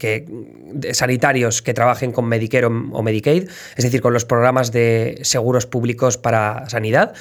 sanitarios 0.92 1.62
que 1.62 1.74
trabajen 1.74 2.12
con 2.12 2.26
Medicare 2.26 2.66
o 2.66 3.02
Medicaid, 3.02 3.48
es 3.76 3.84
decir, 3.84 4.00
con 4.00 4.12
los 4.12 4.24
programas 4.24 4.72
de 4.72 5.18
seguros 5.22 5.66
públicos 5.66 6.18
para 6.18 6.68
sanidad. 6.68 7.12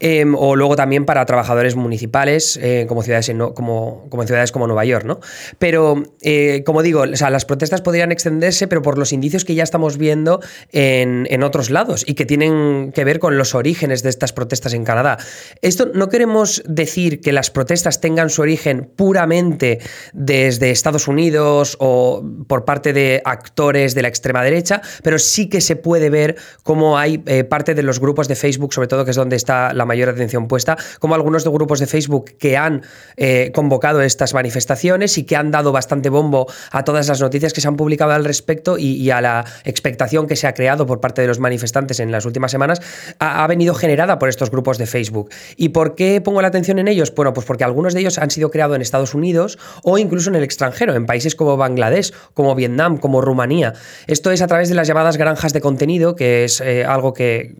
Em, 0.00 0.27
o 0.36 0.56
luego 0.56 0.76
también 0.76 1.04
para 1.04 1.24
trabajadores 1.26 1.76
municipales, 1.76 2.58
eh, 2.62 2.86
como, 2.88 3.02
ciudades 3.02 3.28
en, 3.28 3.38
como, 3.38 4.06
como, 4.08 4.24
ciudades 4.24 4.52
como 4.52 4.66
Nueva 4.66 4.84
York, 4.84 5.04
¿no? 5.04 5.20
Pero, 5.58 6.02
eh, 6.22 6.62
como 6.64 6.82
digo, 6.82 7.06
las 7.06 7.44
protestas 7.44 7.80
podrían 7.82 8.12
extenderse, 8.12 8.68
pero 8.68 8.82
por 8.82 8.98
los 8.98 9.12
indicios 9.12 9.44
que 9.44 9.54
ya 9.54 9.62
estamos 9.62 9.98
viendo 9.98 10.40
en, 10.72 11.26
en, 11.30 11.42
otros 11.42 11.70
lados 11.70 12.04
y 12.06 12.14
que 12.14 12.26
tienen 12.26 12.92
que 12.92 13.04
ver 13.04 13.18
con 13.18 13.38
los 13.38 13.54
orígenes 13.54 14.02
de 14.02 14.10
estas 14.10 14.32
protestas 14.32 14.74
en 14.74 14.84
Canadá. 14.84 15.18
Esto 15.62 15.90
no 15.94 16.08
queremos 16.08 16.62
decir 16.66 17.20
que 17.20 17.32
las 17.32 17.50
protestas 17.50 18.00
tengan 18.00 18.30
su 18.30 18.42
origen 18.42 18.90
puramente 18.96 19.78
desde 20.12 20.70
Estados 20.70 21.08
Unidos 21.08 21.76
o 21.80 22.24
por 22.46 22.64
parte 22.64 22.92
de 22.92 23.22
actores 23.24 23.94
de 23.94 24.02
la 24.02 24.08
extrema 24.08 24.42
derecha, 24.42 24.82
pero 25.02 25.18
sí 25.18 25.48
que 25.48 25.60
se 25.60 25.76
puede 25.76 26.10
ver 26.10 26.36
cómo 26.62 26.98
hay 26.98 27.22
eh, 27.26 27.44
parte 27.44 27.74
de 27.74 27.82
los 27.82 28.00
grupos 28.00 28.28
de 28.28 28.34
Facebook, 28.34 28.72
sobre 28.72 28.88
todo 28.88 29.04
que 29.04 29.10
es 29.10 29.16
donde 29.16 29.36
está 29.36 29.72
la 29.72 29.84
mayor 29.84 30.07
atención 30.10 30.48
puesta, 30.48 30.76
como 30.98 31.14
algunos 31.14 31.44
de 31.44 31.50
grupos 31.50 31.80
de 31.80 31.86
Facebook 31.86 32.36
que 32.38 32.56
han 32.56 32.82
eh, 33.16 33.50
convocado 33.54 34.00
estas 34.02 34.34
manifestaciones 34.34 35.18
y 35.18 35.24
que 35.24 35.36
han 35.36 35.50
dado 35.50 35.72
bastante 35.72 36.08
bombo 36.10 36.46
a 36.70 36.84
todas 36.84 37.08
las 37.08 37.20
noticias 37.20 37.52
que 37.52 37.60
se 37.60 37.68
han 37.68 37.76
publicado 37.76 38.12
al 38.12 38.24
respecto 38.24 38.76
y, 38.78 39.10
a 39.10 39.20
la 39.20 39.44
expectación 39.64 40.26
que 40.26 40.36
se 40.36 40.46
ha 40.46 40.54
creado 40.54 40.86
por 40.86 41.00
parte 41.00 41.22
de 41.22 41.28
los 41.28 41.38
manifestantes 41.38 42.00
en 42.00 42.12
las 42.12 42.26
últimas 42.26 42.50
semanas, 42.50 42.80
ha, 43.18 43.46
venido 43.46 43.74
generada 43.74 44.18
por 44.18 44.28
estos 44.28 44.50
grupos 44.50 44.78
de 44.78 44.86
Facebook. 44.86 45.30
¿Y 45.56 45.70
por 45.70 45.94
qué 45.94 46.20
pongo 46.20 46.42
la 46.42 46.48
atención 46.48 46.78
en 46.78 46.88
ellos? 46.88 47.14
Bueno, 47.14 47.32
pues 47.32 47.46
porque 47.46 47.64
algunos 47.64 47.94
de 47.94 48.00
ellos 48.00 48.18
han 48.18 48.30
sido 48.30 48.50
creados 48.50 48.76
en 48.76 48.82
Estados 48.82 49.14
Unidos 49.14 49.58
o 49.82 49.98
incluso 49.98 50.30
en 50.30 50.36
el 50.36 50.42
extranjero, 50.42 50.94
en 50.94 51.06
países 51.06 51.34
como 51.34 51.56
Bangladesh, 51.56 52.12
como 52.34 52.54
Vietnam, 52.54 52.98
como 52.98 53.20
Rumanía. 53.20 53.72
Esto 54.06 54.30
es 54.30 54.42
a 54.42 54.46
través 54.46 54.68
de 54.68 54.74
las 54.74 54.86
llamadas 54.86 55.16
granjas 55.16 55.52
de 55.52 55.60
contenido, 55.60 56.14
que 56.14 56.44
es 56.44 56.60
eh, 56.60 56.84
algo 56.84 57.12
que, 57.12 57.56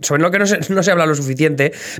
sobre 0.00 0.22
lo 0.22 0.30
que 0.30 0.38
no 0.38 0.82
se 0.82 0.90
habla 0.90 1.06
lo 1.06 1.14
suficiente 1.14 1.51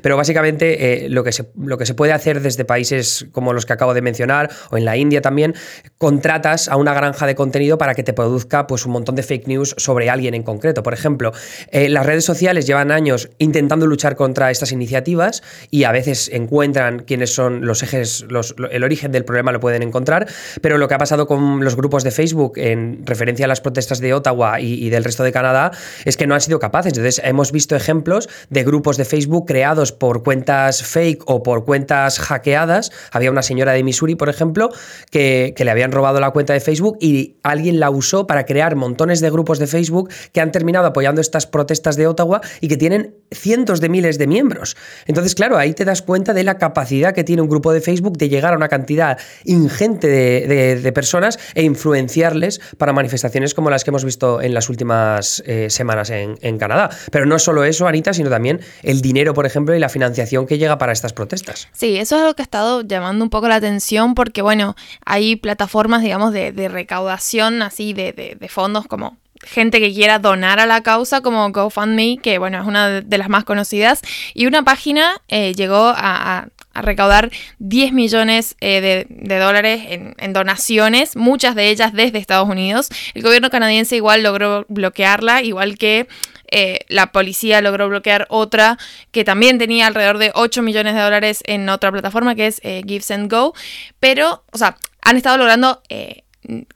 pero 0.02 0.16
básicamente 0.16 1.04
eh, 1.04 1.08
lo, 1.08 1.24
que 1.24 1.32
se, 1.32 1.50
lo 1.56 1.78
que 1.78 1.86
se 1.86 1.94
puede 1.94 2.12
hacer 2.12 2.40
desde 2.40 2.64
países 2.64 3.26
como 3.32 3.52
los 3.52 3.66
que 3.66 3.72
acabo 3.72 3.94
de 3.94 4.02
mencionar 4.02 4.50
o 4.70 4.76
en 4.76 4.84
la 4.84 4.96
India 4.96 5.20
también, 5.20 5.54
contratas 5.98 6.68
a 6.68 6.76
una 6.76 6.94
granja 6.94 7.26
de 7.26 7.34
contenido 7.34 7.78
para 7.78 7.94
que 7.94 8.02
te 8.02 8.12
produzca 8.12 8.66
pues, 8.66 8.86
un 8.86 8.92
montón 8.92 9.14
de 9.14 9.22
fake 9.22 9.46
news 9.46 9.74
sobre 9.78 10.10
alguien 10.10 10.34
en 10.34 10.42
concreto. 10.42 10.82
Por 10.82 10.94
ejemplo, 10.94 11.32
eh, 11.70 11.88
las 11.88 12.06
redes 12.06 12.24
sociales 12.24 12.66
llevan 12.66 12.90
años 12.90 13.30
intentando 13.38 13.86
luchar 13.86 14.16
contra 14.16 14.50
estas 14.50 14.72
iniciativas 14.72 15.42
y 15.70 15.84
a 15.84 15.92
veces 15.92 16.30
encuentran 16.32 17.00
quiénes 17.00 17.34
son 17.34 17.66
los 17.66 17.82
ejes, 17.82 18.26
el 18.70 18.84
origen 18.84 19.12
del 19.12 19.24
problema 19.24 19.52
lo 19.52 19.60
pueden 19.60 19.82
encontrar, 19.82 20.26
pero 20.60 20.78
lo 20.78 20.88
que 20.88 20.94
ha 20.94 20.98
pasado 20.98 21.26
con 21.26 21.64
los 21.64 21.76
grupos 21.76 22.04
de 22.04 22.10
Facebook 22.10 22.54
en 22.56 23.04
referencia 23.06 23.44
a 23.44 23.48
las 23.48 23.60
protestas 23.60 24.00
de 24.00 24.14
Ottawa 24.14 24.60
y 24.60 24.90
del 24.90 25.04
resto 25.04 25.22
de 25.22 25.32
Canadá 25.32 25.72
es 26.04 26.16
que 26.16 26.26
no 26.26 26.34
han 26.34 26.40
sido 26.40 26.58
capaces. 26.58 26.92
Entonces 26.92 27.20
hemos 27.24 27.52
visto 27.52 27.76
ejemplos 27.76 28.28
de 28.50 28.64
grupos 28.64 28.96
de 28.96 29.04
Facebook 29.04 29.41
creados 29.46 29.92
por 29.92 30.22
cuentas 30.22 30.82
fake 30.82 31.22
o 31.26 31.42
por 31.42 31.64
cuentas 31.64 32.18
hackeadas. 32.18 32.92
Había 33.10 33.30
una 33.30 33.42
señora 33.42 33.72
de 33.72 33.82
Missouri, 33.82 34.14
por 34.14 34.28
ejemplo, 34.28 34.70
que, 35.10 35.54
le 35.62 35.70
habían 35.70 35.92
robado 35.92 36.18
la 36.18 36.30
cuenta 36.30 36.52
de 36.52 36.60
Facebook 36.60 36.98
y 37.00 37.36
alguien 37.42 37.78
la 37.78 37.88
usó 37.90 38.26
para 38.26 38.44
crear 38.44 38.74
montones 38.74 39.20
de 39.20 39.30
grupos 39.30 39.58
de 39.58 39.66
Facebook 39.66 40.10
que 40.32 40.40
han 40.40 40.50
terminado 40.50 40.86
apoyando 40.86 41.20
estas 41.20 41.46
protestas 41.46 41.96
de 41.96 42.06
Ottawa 42.06 42.40
y 42.60 42.68
que 42.68 42.76
tienen 42.76 43.14
cientos 43.30 43.80
de 43.80 43.88
miles 43.88 44.18
de 44.18 44.26
miembros. 44.26 44.76
Entonces, 45.06 45.34
claro, 45.34 45.56
ahí 45.56 45.72
te 45.72 45.84
das 45.84 46.02
cuenta 46.02 46.34
de 46.34 46.42
la 46.42 46.58
capacidad 46.58 47.14
que 47.14 47.24
tiene 47.24 47.42
un 47.42 47.48
grupo 47.48 47.72
de 47.72 47.80
Facebook 47.80 48.18
de 48.18 48.28
llegar 48.28 48.54
a 48.54 48.56
una 48.56 48.68
cantidad 48.68 49.18
ingente 49.44 50.08
de, 50.08 50.92
personas 50.92 51.38
e 51.54 51.62
influenciarles 51.62 52.60
para 52.76 52.92
manifestaciones 52.92 53.54
como 53.54 53.70
las 53.70 53.82
que 53.82 53.90
hemos 53.90 54.04
visto 54.04 54.42
en 54.42 54.52
las 54.52 54.68
últimas 54.68 55.42
eh, 55.46 55.70
semanas 55.70 56.10
en, 56.10 56.36
en 56.42 56.58
Canadá. 56.58 56.90
Pero 57.10 57.24
no 57.24 57.38
solo 57.38 57.64
eso, 57.64 57.86
Anita, 57.86 58.12
sino 58.12 58.28
también 58.28 58.60
el 58.82 59.00
por 59.34 59.46
ejemplo, 59.46 59.74
y 59.74 59.78
la 59.78 59.88
financiación 59.88 60.46
que 60.46 60.58
llega 60.58 60.78
para 60.78 60.92
estas 60.92 61.12
protestas. 61.12 61.68
Sí, 61.72 61.96
eso 61.96 62.16
es 62.16 62.22
lo 62.24 62.34
que 62.34 62.42
ha 62.42 62.44
estado 62.44 62.82
llamando 62.82 63.24
un 63.24 63.30
poco 63.30 63.48
la 63.48 63.56
atención 63.56 64.14
porque, 64.14 64.42
bueno, 64.42 64.76
hay 65.04 65.36
plataformas, 65.36 66.02
digamos, 66.02 66.32
de, 66.32 66.52
recaudación 66.68 67.62
así 67.62 67.92
de, 67.92 68.12
de, 68.12 68.48
fondos 68.48 68.86
como 68.86 69.16
gente 69.42 69.80
que 69.80 69.92
quiera 69.92 70.18
donar 70.18 70.60
a 70.60 70.66
la 70.66 70.82
causa 70.82 71.20
como 71.20 71.50
GoFundMe, 71.50 72.18
que 72.22 72.38
bueno, 72.38 72.60
es 72.60 72.66
una 72.66 73.00
de 73.00 73.18
las 73.18 73.28
más 73.28 73.44
conocidas, 73.44 74.00
y 74.34 74.46
una 74.46 74.62
página 74.62 75.20
eh, 75.28 75.52
llegó 75.54 75.92
a, 75.94 76.48
recaudar 76.74 77.30
10 77.58 77.92
millones 77.92 78.56
eh, 78.62 79.06
de, 79.06 79.38
dólares 79.38 79.82
en, 79.88 80.14
en, 80.16 80.32
donaciones, 80.32 81.16
muchas 81.16 81.54
de 81.54 81.68
ellas 81.68 81.92
desde 81.92 82.18
Estados 82.18 82.48
Unidos. 82.48 82.88
El 83.12 83.22
gobierno 83.22 83.50
canadiense 83.50 83.96
igual 83.96 84.22
logró 84.22 84.64
bloquearla, 84.68 85.42
igual 85.42 85.76
que 85.76 86.08
eh, 86.52 86.80
la 86.88 87.12
policía 87.12 87.60
logró 87.60 87.88
bloquear 87.88 88.26
otra 88.28 88.78
que 89.10 89.24
también 89.24 89.58
tenía 89.58 89.86
alrededor 89.86 90.18
de 90.18 90.30
8 90.34 90.62
millones 90.62 90.94
de 90.94 91.00
dólares 91.00 91.42
en 91.46 91.68
otra 91.68 91.90
plataforma 91.90 92.34
que 92.34 92.46
es 92.46 92.60
eh, 92.62 92.82
Gives 92.86 93.10
and 93.10 93.30
Go. 93.30 93.54
Pero, 93.98 94.44
o 94.52 94.58
sea, 94.58 94.76
han 95.00 95.16
estado 95.16 95.38
logrando 95.38 95.82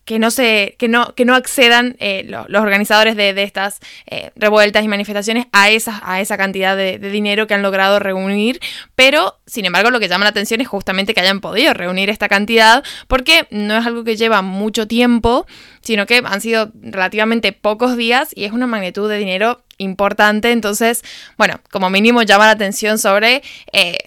que 0.04 0.18
no 0.20 0.30
se 0.30 0.76
que 0.78 0.87
no 0.88 1.14
que 1.14 1.25
no 1.25 1.35
accedan 1.35 1.96
eh, 1.99 2.25
los 2.26 2.62
organizadores 2.62 3.16
de, 3.16 3.42
estas 3.42 3.80
eh, 4.06 4.30
revueltas 4.37 4.85
y 4.85 4.88
manifestaciones 4.88 5.46
a 5.52 5.70
esa 5.70 6.00
a 6.04 6.20
esa 6.20 6.37
cantidad 6.37 6.76
de, 6.76 6.99
dinero 6.99 7.46
que 7.46 7.54
han 7.54 7.62
logrado 7.62 7.99
reunir. 7.99 8.61
Pero 8.94 9.38
sin 9.46 9.64
embargo 9.64 9.90
lo 9.90 9.99
que 9.99 10.08
llama 10.08 10.25
la 10.25 10.30
atención 10.30 10.61
es 10.61 10.68
justamente 10.68 11.14
que 11.14 11.20
hayan 11.20 11.40
podido 11.40 11.75
reunir 11.75 12.11
esta 12.11 12.28
cantidad 12.28 12.85
porque 13.08 13.49
no 13.50 13.76
es 13.76 13.87
algo 13.87 14.04
que 14.04 14.16
lleva 14.16 14.42
mucho 14.42 14.87
tiempo 14.87 15.46
sino 15.82 16.06
que 16.06 16.23
han 16.25 16.40
sido 16.40 16.70
relativamente 16.80 17.52
pocos 17.52 17.96
días 17.96 18.30
y 18.35 18.44
es 18.44 18.52
una 18.52 18.66
magnitud 18.66 19.08
de 19.08 19.18
dinero 19.18 19.62
importante. 19.78 20.52
Entonces 20.52 21.02
bueno 21.37 21.61
como 21.73 21.90
mínimo 21.90 22.23
llama 22.23 22.46
la 22.46 22.52
atención 22.52 22.99
sobre 22.99 23.42
eh, 23.73 23.99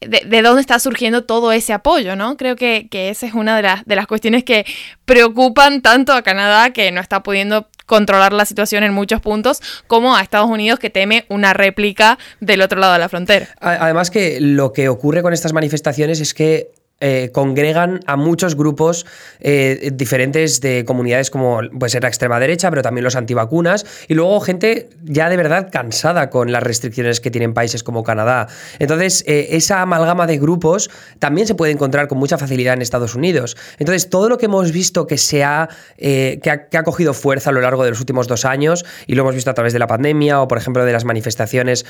de, 0.00 0.42
dónde 0.42 0.60
está 0.60 0.78
surgiendo 0.78 1.24
todo 1.24 1.52
ese 1.52 1.72
apoyo, 1.72 2.16
¿no? 2.16 2.36
Creo 2.36 2.56
que, 2.56 2.88
esa 2.90 3.26
es 3.26 3.34
una 3.34 3.56
de 3.56 3.62
las, 3.62 3.84
de 3.84 3.96
las 3.96 4.06
cuestiones 4.06 4.44
que 4.44 4.64
preocupan 5.04 5.82
tanto 5.82 6.12
a 6.12 6.22
Canadá, 6.22 6.70
que 6.70 6.90
no 6.90 7.00
está 7.00 7.22
pudiendo 7.22 7.68
controlar 7.86 8.32
la 8.32 8.44
situación 8.44 8.84
en 8.84 8.94
muchos 8.94 9.20
puntos, 9.20 9.60
como 9.86 10.16
a 10.16 10.22
Estados 10.22 10.48
Unidos 10.48 10.78
que 10.78 10.90
teme 10.90 11.26
una 11.28 11.52
réplica 11.52 12.18
del 12.40 12.62
otro 12.62 12.78
lado 12.78 12.92
de 12.92 12.98
la 13.00 13.08
frontera. 13.08 13.48
Además 13.60 14.10
que 14.10 14.40
lo 14.40 14.72
que 14.72 14.88
ocurre 14.88 15.22
con 15.22 15.32
estas 15.32 15.52
manifestaciones 15.52 16.20
es 16.20 16.32
que 16.32 16.70
eh, 17.02 17.30
congregan 17.32 18.00
a 18.04 18.16
muchos 18.16 18.56
grupos 18.56 19.06
eh, 19.40 19.90
diferentes 19.94 20.60
de 20.60 20.84
comunidades 20.84 21.30
como 21.30 21.60
puede 21.78 21.88
ser 21.88 22.02
la 22.02 22.10
extrema 22.10 22.38
derecha, 22.38 22.68
pero 22.68 22.82
también 22.82 23.04
los 23.04 23.16
antivacunas, 23.16 23.86
y 24.06 24.12
luego 24.12 24.38
gente 24.40 24.90
ya 25.02 25.30
de 25.30 25.38
verdad 25.38 25.70
cansada 25.72 26.28
con 26.28 26.52
las 26.52 26.62
restricciones 26.62 27.20
que 27.20 27.30
tienen 27.30 27.54
países 27.54 27.82
como 27.82 28.02
Canadá. 28.02 28.48
Entonces, 28.78 29.24
eh, 29.26 29.48
esa 29.52 29.80
amalgama 29.80 30.26
de 30.26 30.38
grupos 30.38 30.90
también 31.18 31.46
se 31.46 31.54
puede 31.54 31.72
encontrar 31.72 32.06
con 32.06 32.18
mucha 32.18 32.36
facilidad 32.36 32.74
en 32.74 32.82
Estados 32.82 33.14
Unidos. 33.14 33.56
Entonces, 33.78 34.10
todo 34.10 34.28
lo 34.28 34.36
que 34.36 34.44
hemos 34.44 34.70
visto 34.70 35.06
que, 35.06 35.16
se 35.16 35.42
ha, 35.42 35.70
que, 35.96 36.50
ha, 36.50 36.82
cogido 36.84 37.14
fuerza 37.14 37.48
a 37.48 37.54
lo 37.54 37.62
largo 37.62 37.82
de 37.82 37.90
los 37.90 38.00
últimos 38.00 38.28
dos 38.28 38.44
años, 38.44 38.84
y 39.06 39.14
lo 39.14 39.22
hemos 39.22 39.34
visto 39.34 39.50
a 39.50 39.54
través 39.54 39.72
de 39.72 39.78
la 39.78 39.86
pandemia 39.86 40.42
o, 40.42 40.48
por 40.48 40.58
ejemplo, 40.58 40.84
de 40.84 40.92
las 40.92 41.06
manifestaciones 41.06 41.86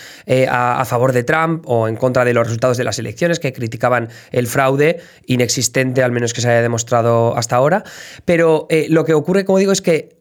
a 0.48 0.84
favor 0.84 1.12
de 1.12 1.24
Trump 1.24 1.64
o 1.66 1.88
en 1.88 1.96
contra 1.96 2.24
de 2.24 2.32
los 2.32 2.46
resultados 2.46 2.76
de 2.76 2.84
las 2.84 3.00
elecciones 3.00 3.40
que 3.40 3.52
criticaban 3.52 4.08
el 4.30 4.46
fraude, 4.46 4.99
inexistente, 5.26 6.02
al 6.02 6.12
menos 6.12 6.32
que 6.32 6.40
se 6.40 6.48
haya 6.48 6.62
demostrado 6.62 7.36
hasta 7.36 7.56
ahora. 7.56 7.84
Pero 8.24 8.66
eh, 8.70 8.86
lo 8.88 9.04
que 9.04 9.14
ocurre, 9.14 9.44
como 9.44 9.58
digo, 9.58 9.72
es 9.72 9.82
que 9.82 10.19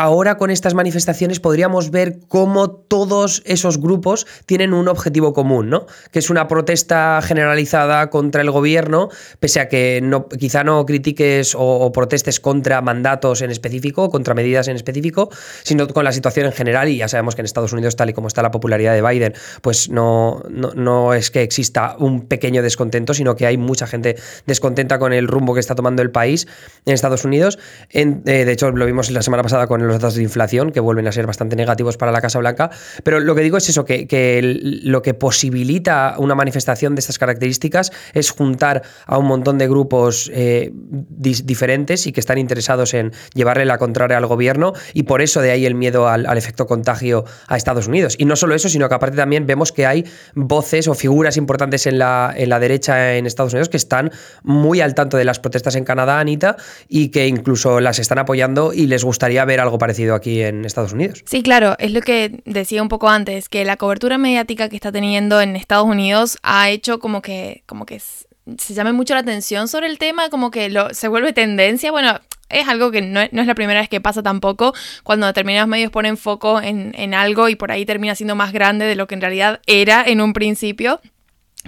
ahora 0.00 0.38
con 0.38 0.50
estas 0.50 0.72
manifestaciones 0.72 1.40
podríamos 1.40 1.90
ver 1.90 2.20
cómo 2.26 2.70
todos 2.70 3.42
esos 3.44 3.78
grupos 3.78 4.26
tienen 4.46 4.72
un 4.72 4.88
objetivo 4.88 5.34
común, 5.34 5.68
¿no? 5.68 5.84
Que 6.10 6.20
es 6.20 6.30
una 6.30 6.48
protesta 6.48 7.20
generalizada 7.22 8.08
contra 8.08 8.40
el 8.40 8.50
gobierno, 8.50 9.10
pese 9.40 9.60
a 9.60 9.68
que 9.68 10.00
no, 10.02 10.26
quizá 10.26 10.64
no 10.64 10.86
critiques 10.86 11.54
o, 11.54 11.92
protestes 11.92 12.40
contra 12.40 12.80
mandatos 12.80 13.42
en 13.42 13.50
específico, 13.50 14.08
contra 14.08 14.32
medidas 14.32 14.68
en 14.68 14.76
específico, 14.76 15.28
sino 15.64 15.86
con 15.86 16.04
la 16.04 16.12
situación 16.12 16.46
en 16.46 16.52
general. 16.52 16.88
Y 16.88 16.96
ya 16.96 17.08
sabemos 17.08 17.34
que 17.34 17.42
en 17.42 17.44
Estados 17.44 17.74
Unidos, 17.74 17.94
tal 17.94 18.08
y 18.08 18.14
como 18.14 18.28
está 18.28 18.40
la 18.40 18.50
popularidad 18.50 18.94
de 18.94 19.02
Biden, 19.02 19.34
pues 19.60 19.90
no, 19.90 20.42
no, 20.48 21.12
es 21.12 21.30
que 21.30 21.42
exista 21.42 21.96
un 21.98 22.26
pequeño 22.26 22.62
descontento, 22.62 23.12
sino 23.12 23.36
que 23.36 23.46
hay 23.46 23.58
mucha 23.58 23.86
gente 23.86 24.16
descontenta 24.46 24.98
con 24.98 25.12
el 25.12 25.28
rumbo 25.28 25.52
que 25.52 25.60
está 25.60 25.74
tomando 25.74 26.00
el 26.00 26.10
país 26.10 26.46
en 26.86 26.94
Estados 26.94 27.26
Unidos. 27.26 27.58
Eh, 27.90 28.06
de 28.06 28.50
hecho, 28.50 28.70
lo 28.70 28.86
vimos 28.86 29.10
la 29.10 29.20
semana 29.20 29.42
pasada 29.42 29.66
con 29.66 29.82
el 29.82 29.89
los 29.90 30.00
datos 30.00 30.14
de 30.14 30.22
inflación, 30.22 30.72
que 30.72 30.80
vuelven 30.80 31.06
a 31.06 31.12
ser 31.12 31.26
bastante 31.26 31.56
negativos 31.56 31.96
para 31.96 32.12
la 32.12 32.20
Casa 32.20 32.38
Blanca. 32.38 32.70
Pero 33.04 33.20
lo 33.20 33.34
que 33.34 33.42
digo 33.42 33.56
es 33.56 33.68
eso, 33.68 33.84
que, 33.84 34.40
lo 34.82 35.02
que 35.02 35.14
posibilita 35.14 36.14
una 36.18 36.34
manifestación 36.34 36.94
de 36.94 37.00
estas 37.00 37.18
características 37.18 37.92
es 38.14 38.30
juntar 38.30 38.82
a 39.06 39.18
un 39.18 39.26
montón 39.26 39.58
de 39.58 39.68
grupos 39.68 40.30
eh, 40.34 40.72
diferentes 40.72 42.06
y 42.06 42.12
que 42.12 42.20
están 42.20 42.38
interesados 42.38 42.94
en 42.94 43.12
llevarle 43.34 43.64
la 43.64 43.78
contraria 43.78 44.16
al 44.16 44.26
gobierno 44.26 44.72
y 44.94 45.04
por 45.04 45.22
eso 45.22 45.40
de 45.40 45.50
ahí 45.50 45.66
el 45.66 45.74
miedo 45.74 46.08
al, 46.08 46.26
efecto 46.36 46.66
contagio 46.66 47.24
a 47.48 47.56
Estados 47.56 47.86
Unidos. 47.86 48.14
Y 48.18 48.24
no 48.24 48.36
solo 48.36 48.54
eso, 48.54 48.68
sino 48.68 48.88
que 48.88 48.94
aparte 48.94 49.16
también 49.16 49.46
vemos 49.46 49.72
que 49.72 49.86
hay 49.86 50.04
voces 50.34 50.88
o 50.88 50.94
figuras 50.94 51.36
importantes 51.36 51.86
en 51.86 51.98
la, 51.98 52.32
en 52.34 52.48
la 52.48 52.58
derecha 52.58 53.16
en 53.16 53.26
Estados 53.26 53.52
Unidos 53.52 53.68
que 53.68 53.76
están 53.76 54.10
muy 54.42 54.80
al 54.80 54.94
tanto 54.94 55.16
de 55.16 55.24
las 55.24 55.38
protestas 55.38 55.74
en 55.74 55.84
Canadá, 55.84 56.18
Anita, 56.18 56.56
y 56.88 57.08
que 57.08 57.26
incluso 57.26 57.80
las 57.80 57.98
están 57.98 58.18
apoyando 58.18 58.72
y 58.72 58.86
les 58.86 59.04
gustaría 59.04 59.44
ver 59.44 59.60
algo 59.60 59.69
parecido 59.78 60.14
aquí 60.14 60.42
en 60.42 60.64
Estados 60.64 60.92
Unidos. 60.92 61.22
Sí, 61.26 61.42
claro, 61.42 61.76
es 61.78 61.92
lo 61.92 62.00
que 62.00 62.42
decía 62.44 62.82
un 62.82 62.88
poco 62.88 63.08
antes, 63.08 63.48
que 63.48 63.64
la 63.64 63.76
cobertura 63.76 64.18
mediática 64.18 64.68
que 64.68 64.76
está 64.76 64.92
teniendo 64.92 65.40
en 65.40 65.56
Estados 65.56 65.86
Unidos 65.86 66.38
ha 66.42 66.70
hecho 66.70 66.98
como 66.98 67.22
que, 67.22 67.62
como 67.66 67.86
que 67.86 68.00
se 68.00 68.74
llame 68.74 68.92
mucho 68.92 69.14
la 69.14 69.20
atención 69.20 69.68
sobre 69.68 69.86
el 69.86 69.98
tema, 69.98 70.30
como 70.30 70.50
que 70.50 70.72
se 70.92 71.08
vuelve 71.08 71.32
tendencia. 71.32 71.90
Bueno, 71.90 72.20
es 72.48 72.68
algo 72.68 72.90
que 72.90 73.02
no, 73.02 73.20
es 73.20 73.32
la 73.32 73.54
primera 73.54 73.80
vez 73.80 73.88
que 73.88 74.00
pasa 74.00 74.22
tampoco, 74.22 74.74
cuando 75.04 75.26
determinados 75.26 75.68
medios 75.68 75.90
ponen 75.90 76.16
foco 76.16 76.60
en 76.60 77.14
algo 77.14 77.48
y 77.48 77.56
por 77.56 77.70
ahí 77.70 77.86
termina 77.86 78.14
siendo 78.14 78.34
más 78.34 78.52
grande 78.52 78.86
de 78.86 78.96
lo 78.96 79.06
que 79.06 79.14
en 79.14 79.20
realidad 79.20 79.60
era 79.66 80.02
en 80.04 80.20
un 80.20 80.32
principio. 80.32 81.00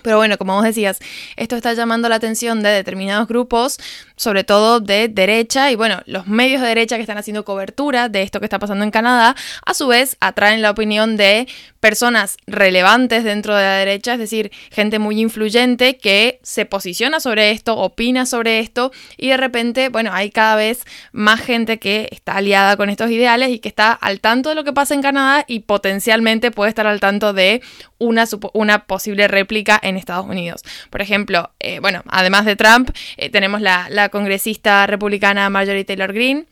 Pero 0.02 0.16
bueno, 0.16 0.38
como 0.38 0.54
vos 0.54 0.64
decías, 0.64 1.00
esto 1.36 1.54
está 1.54 1.74
llamando 1.74 2.08
la 2.08 2.14
atención 2.14 2.62
de 2.62 2.70
determinados 2.70 3.28
grupos, 3.28 3.78
sobre 4.16 4.42
todo 4.42 4.80
de 4.80 5.08
derecha, 5.08 5.70
y 5.70 5.74
bueno, 5.74 6.00
los 6.06 6.26
medios 6.26 6.62
de 6.62 6.68
derecha 6.68 6.96
que 6.96 7.02
están 7.02 7.18
haciendo 7.18 7.44
cobertura 7.44 8.08
de 8.08 8.22
esto 8.22 8.40
que 8.40 8.46
está 8.46 8.58
pasando 8.58 8.84
en 8.84 8.90
Canadá, 8.90 9.36
a 9.66 9.74
su 9.74 9.88
vez 9.88 10.16
atraen 10.20 10.62
la 10.62 10.70
opinión 10.70 11.18
de 11.18 11.46
personas 11.78 12.38
relevantes 12.46 13.22
dentro 13.22 13.54
de 13.54 13.64
la 13.64 13.74
derecha, 13.74 14.14
es 14.14 14.18
decir, 14.18 14.50
gente 14.70 14.98
muy 14.98 15.20
influyente 15.20 15.98
que 15.98 16.40
se 16.42 16.64
posiciona 16.64 17.20
sobre 17.20 17.50
esto, 17.50 17.76
opina 17.76 18.24
sobre 18.24 18.60
esto, 18.60 18.92
y 19.18 19.28
de 19.28 19.36
repente, 19.36 19.90
bueno, 19.90 20.10
hay 20.14 20.30
cada 20.30 20.56
vez 20.56 20.84
más 21.12 21.40
gente 21.40 21.78
que 21.78 22.08
está 22.12 22.36
aliada 22.36 22.78
con 22.78 22.88
estos 22.88 23.10
ideales 23.10 23.50
y 23.50 23.58
que 23.58 23.68
está 23.68 23.92
al 23.92 24.20
tanto 24.20 24.48
de 24.48 24.54
lo 24.54 24.64
que 24.64 24.72
pasa 24.72 24.94
en 24.94 25.02
Canadá 25.02 25.44
y 25.46 25.60
potencialmente 25.60 26.50
puede 26.50 26.70
estar 26.70 26.86
al 26.86 27.00
tanto 27.00 27.34
de 27.34 27.60
una, 28.02 28.86
posible 28.86 29.28
réplica 29.28 29.78
en 29.82 29.96
Estados 29.96 30.26
Unidos. 30.26 30.62
Por 30.90 31.00
ejemplo, 31.00 31.50
eh, 31.60 31.78
bueno, 31.80 32.02
además 32.08 32.44
de 32.44 32.56
Trump, 32.56 32.90
eh, 33.16 33.30
tenemos 33.30 33.60
la, 33.60 34.08
congresista 34.10 34.86
republicana 34.86 35.48
Marjorie 35.48 35.84
Taylor 35.84 36.12
Greene, 36.12 36.46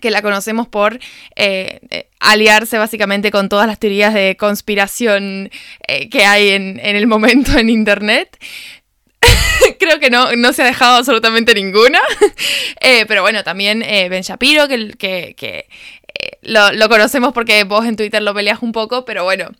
que 0.00 0.10
la 0.10 0.22
conocemos 0.22 0.68
por 0.68 0.98
eh, 1.34 2.08
aliarse 2.20 2.78
básicamente 2.78 3.30
con 3.30 3.48
todas 3.48 3.66
las 3.66 3.78
teorías 3.78 4.14
de 4.14 4.36
conspiración 4.38 5.50
que 6.10 6.24
hay 6.24 6.50
en, 6.50 6.78
el 6.80 7.06
momento 7.06 7.58
en 7.58 7.70
Internet. 7.70 8.38
Creo 9.80 9.98
que 9.98 10.10
no, 10.10 10.36
no 10.36 10.52
se 10.52 10.62
ha 10.62 10.66
dejado 10.66 10.96
absolutamente 10.96 11.54
ninguna. 11.54 12.00
pero 13.08 13.22
bueno, 13.22 13.42
también 13.42 13.80
Ben 13.80 14.22
Shapiro, 14.22 14.68
que, 14.68 14.94
que, 14.98 15.66
lo, 16.42 16.72
lo, 16.72 16.88
conocemos 16.88 17.32
porque 17.32 17.64
vos 17.64 17.84
en 17.84 17.96
Twitter 17.96 18.22
lo 18.22 18.34
peleas 18.34 18.62
un 18.62 18.72
poco, 18.72 19.04
pero 19.04 19.24
bueno, 19.24 19.50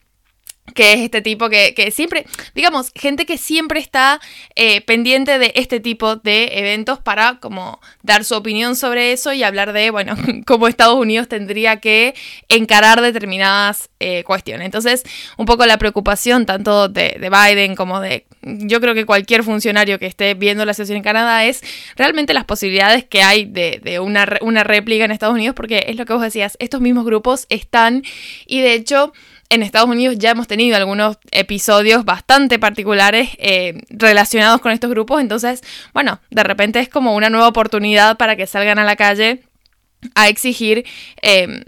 que 0.74 0.92
es 0.92 1.00
este 1.00 1.22
tipo 1.22 1.48
que, 1.48 1.90
siempre, 1.92 2.26
digamos, 2.54 2.92
gente 2.94 3.26
que 3.26 3.38
siempre 3.38 3.80
está 3.80 4.20
eh, 4.54 4.80
pendiente 4.82 5.38
de 5.38 5.52
este 5.54 5.80
tipo 5.80 6.16
de 6.16 6.50
eventos 6.58 6.98
para 6.98 7.38
como 7.40 7.80
dar 8.02 8.24
su 8.24 8.34
opinión 8.34 8.76
sobre 8.76 9.12
eso 9.12 9.32
y 9.32 9.42
hablar 9.42 9.72
de, 9.72 9.90
bueno, 9.90 10.16
cómo 10.46 10.68
Estados 10.68 10.96
Unidos 10.96 11.28
tendría 11.28 11.80
que 11.80 12.14
encarar 12.48 13.00
determinadas 13.00 13.90
eh, 14.00 14.24
cuestiones. 14.24 14.66
Entonces, 14.66 15.04
un 15.36 15.46
poco 15.46 15.66
la 15.66 15.78
preocupación 15.78 16.46
tanto 16.46 16.88
de, 16.88 17.16
Biden 17.30 17.74
como 17.74 18.00
de, 18.00 18.26
yo 18.42 18.80
creo 18.80 18.94
que 18.94 19.06
cualquier 19.06 19.42
funcionario 19.42 19.98
que 19.98 20.06
esté 20.06 20.34
viendo 20.34 20.64
la 20.64 20.74
situación 20.74 20.98
en 20.98 21.02
Canadá 21.02 21.44
es 21.44 21.62
realmente 21.96 22.34
las 22.34 22.44
posibilidades 22.44 23.04
que 23.04 23.22
hay 23.22 23.44
de, 23.44 23.80
de 23.82 24.00
una, 24.00 24.26
una 24.40 24.64
réplica 24.64 25.04
en 25.04 25.10
Estados 25.10 25.34
Unidos, 25.34 25.54
porque 25.54 25.86
es 25.88 25.96
lo 25.96 26.04
que 26.04 26.12
vos 26.12 26.22
decías, 26.22 26.56
estos 26.60 26.80
mismos 26.80 27.04
grupos 27.04 27.46
están 27.48 28.02
y 28.46 28.60
de 28.60 28.74
hecho 28.74 29.12
en 29.48 29.62
Estados 29.62 29.88
Unidos 29.88 30.16
ya 30.18 30.30
hemos 30.30 30.46
tenido 30.46 30.76
algunos 30.76 31.18
episodios 31.30 32.04
bastante 32.04 32.58
particulares 32.58 33.30
eh, 33.38 33.82
relacionados 33.90 34.60
con 34.60 34.72
estos 34.72 34.90
grupos, 34.90 35.20
entonces, 35.20 35.62
bueno, 35.92 36.20
de 36.30 36.42
repente 36.42 36.80
es 36.80 36.88
como 36.88 37.14
una 37.14 37.30
nueva 37.30 37.48
oportunidad 37.48 38.16
para 38.16 38.36
que 38.36 38.46
salgan 38.46 38.78
a 38.78 38.84
la 38.84 38.96
calle 38.96 39.42
a 40.14 40.28
exigir 40.28 40.84
eh, 41.22 41.62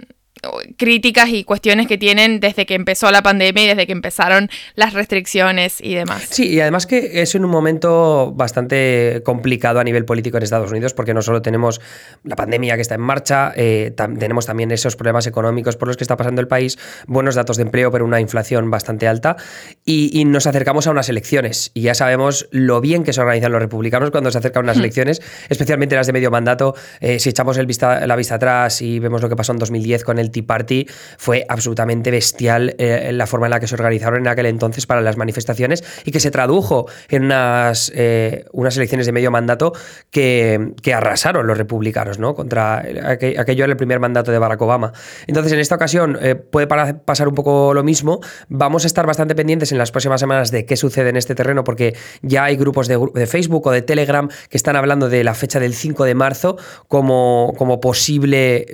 críticas 0.77 1.29
y 1.31 1.45
cuestiones 1.45 1.87
que 1.87 1.99
tienen 1.99 2.41
desde 2.41 2.67
que 2.67 2.75
empezó 2.75 3.11
la 3.11 3.23
pandemia 3.23 3.65
y 3.65 3.69
desde 3.69 3.87
que 3.87 3.93
empezaron 3.93 4.51
las 4.75 4.95
restricciones 4.95 5.81
y 5.81 5.95
demás. 5.95 6.27
Sí, 6.31 6.49
y 6.49 6.61
además 6.61 6.87
que 6.87 7.23
es 7.23 7.35
en 7.35 7.45
un 7.45 7.51
momento 7.51 8.33
bastante 8.35 9.23
complicado 9.25 9.81
a 9.81 9.85
nivel 9.85 10.05
político 10.05 10.37
en 10.37 10.43
Estados 10.43 10.71
Unidos 10.71 10.95
porque 10.95 11.15
no 11.15 11.23
solo 11.23 11.43
tenemos 11.43 11.81
la 12.25 12.37
pandemia 12.37 12.77
que 12.77 12.83
está 12.83 12.95
en 12.95 13.01
marcha, 13.01 13.53
eh, 13.57 13.93
tenemos 13.97 14.47
también 14.47 14.71
esos 14.71 14.97
problemas 14.97 15.27
económicos 15.27 15.77
por 15.77 15.89
los 15.89 15.97
que 15.97 16.05
está 16.05 16.17
pasando 16.17 16.41
el 16.41 16.49
país, 16.49 16.79
buenos 17.07 17.35
datos 17.35 17.57
de 17.57 17.65
empleo 17.65 17.91
pero 17.91 18.05
una 18.05 18.21
inflación 18.21 18.71
bastante 18.71 19.09
alta 19.09 19.37
y, 19.85 20.25
nos 20.29 20.47
acercamos 20.47 20.87
a 20.87 20.91
unas 20.91 21.09
elecciones 21.09 21.71
y 21.73 21.83
ya 21.83 21.95
sabemos 21.95 22.49
lo 22.51 22.83
bien 22.83 23.03
que 23.03 23.15
se 23.15 23.21
organizan 23.21 23.51
los 23.51 23.63
republicanos 23.63 24.11
cuando 24.11 24.31
se 24.31 24.37
acercan 24.39 24.65
unas 24.65 24.77
hmm. 24.77 24.81
elecciones, 24.81 25.23
especialmente 25.49 25.97
las 25.97 26.07
de 26.07 26.13
medio 26.13 26.31
mandato. 26.31 26.75
Eh, 27.01 27.19
si 27.19 27.31
echamos 27.31 27.57
el 27.57 27.65
vista, 27.65 28.07
la 28.07 28.15
vista 28.15 28.35
atrás 28.35 28.83
y 28.83 28.99
vemos 28.99 29.23
lo 29.23 29.29
que 29.29 29.37
pasó 29.37 29.53
en 29.53 29.59
2010 29.59 30.05
con 30.05 30.19
el 30.19 30.28
el 30.29 30.33
Tea 30.33 30.45
Party, 30.47 30.87
fue 31.17 31.45
absolutamente 31.49 32.11
bestial 32.11 32.75
eh, 32.79 33.11
la 33.13 33.27
forma 33.27 33.47
en 33.47 33.51
la 33.51 33.61
que 33.61 33.67
se 33.67 33.75
organizaron 33.75 34.21
en 34.21 34.29
aquel 34.29 34.47
entonces 34.47 34.87
para 34.87 35.01
las 35.01 35.17
manifestaciones 35.17 35.85
y 36.05 36.11
que 36.11 36.21
se 36.21 36.31
tradujo 36.31 36.87
en 37.09 37.25
unas, 37.25 37.93
eh, 37.95 38.45
unas 38.53 38.77
elecciones 38.77 39.07
de 39.07 39.13
medio 39.13 39.31
mandato 39.31 39.73
que, 40.11 40.73
que 40.83 40.95
arrasaron 40.95 41.47
los 41.47 41.59
republicanos, 41.59 42.19
¿no? 42.19 42.35
Contra 42.35 42.79
aquello 42.79 43.65
era 43.65 43.73
el 43.73 43.77
primer 43.77 44.01
mandato 44.01 44.33
de 44.33 44.39
Barack 44.39 44.61
Obama. 44.63 44.93
Entonces, 45.27 45.53
en 45.53 45.61
esta 45.61 45.75
ocasión 45.75 46.19
eh, 46.21 46.35
puede 46.35 46.67
pasar 46.67 47.29
un 47.29 47.35
poco 47.35 47.75
lo 47.75 47.83
mismo. 47.83 48.21
Vamos 48.49 48.85
a 48.85 48.87
estar 48.87 49.07
bastante 49.07 49.35
pendientes 49.35 49.73
en 49.73 49.79
las 49.79 49.91
próximas 49.91 50.21
semanas 50.21 50.51
de 50.51 50.67
qué 50.67 50.77
sucede 50.77 51.11
en 51.11 51.17
este 51.17 51.35
terreno, 51.35 51.65
porque 51.65 51.97
ya 52.23 52.45
hay 52.45 52.57
grupos 52.57 52.89
de, 52.89 53.27
Facebook 53.27 53.67
o 53.67 53.71
de 53.71 53.83
Telegram 53.83 54.29
que 54.49 54.57
están 54.57 54.77
hablando 54.77 55.09
de 55.09 55.25
la 55.25 55.35
fecha 55.35 55.61
del 55.61 55.75
5 55.75 56.05
de 56.05 56.15
marzo 56.15 56.57
como, 56.87 57.53
como 57.57 57.81
posible 57.81 58.67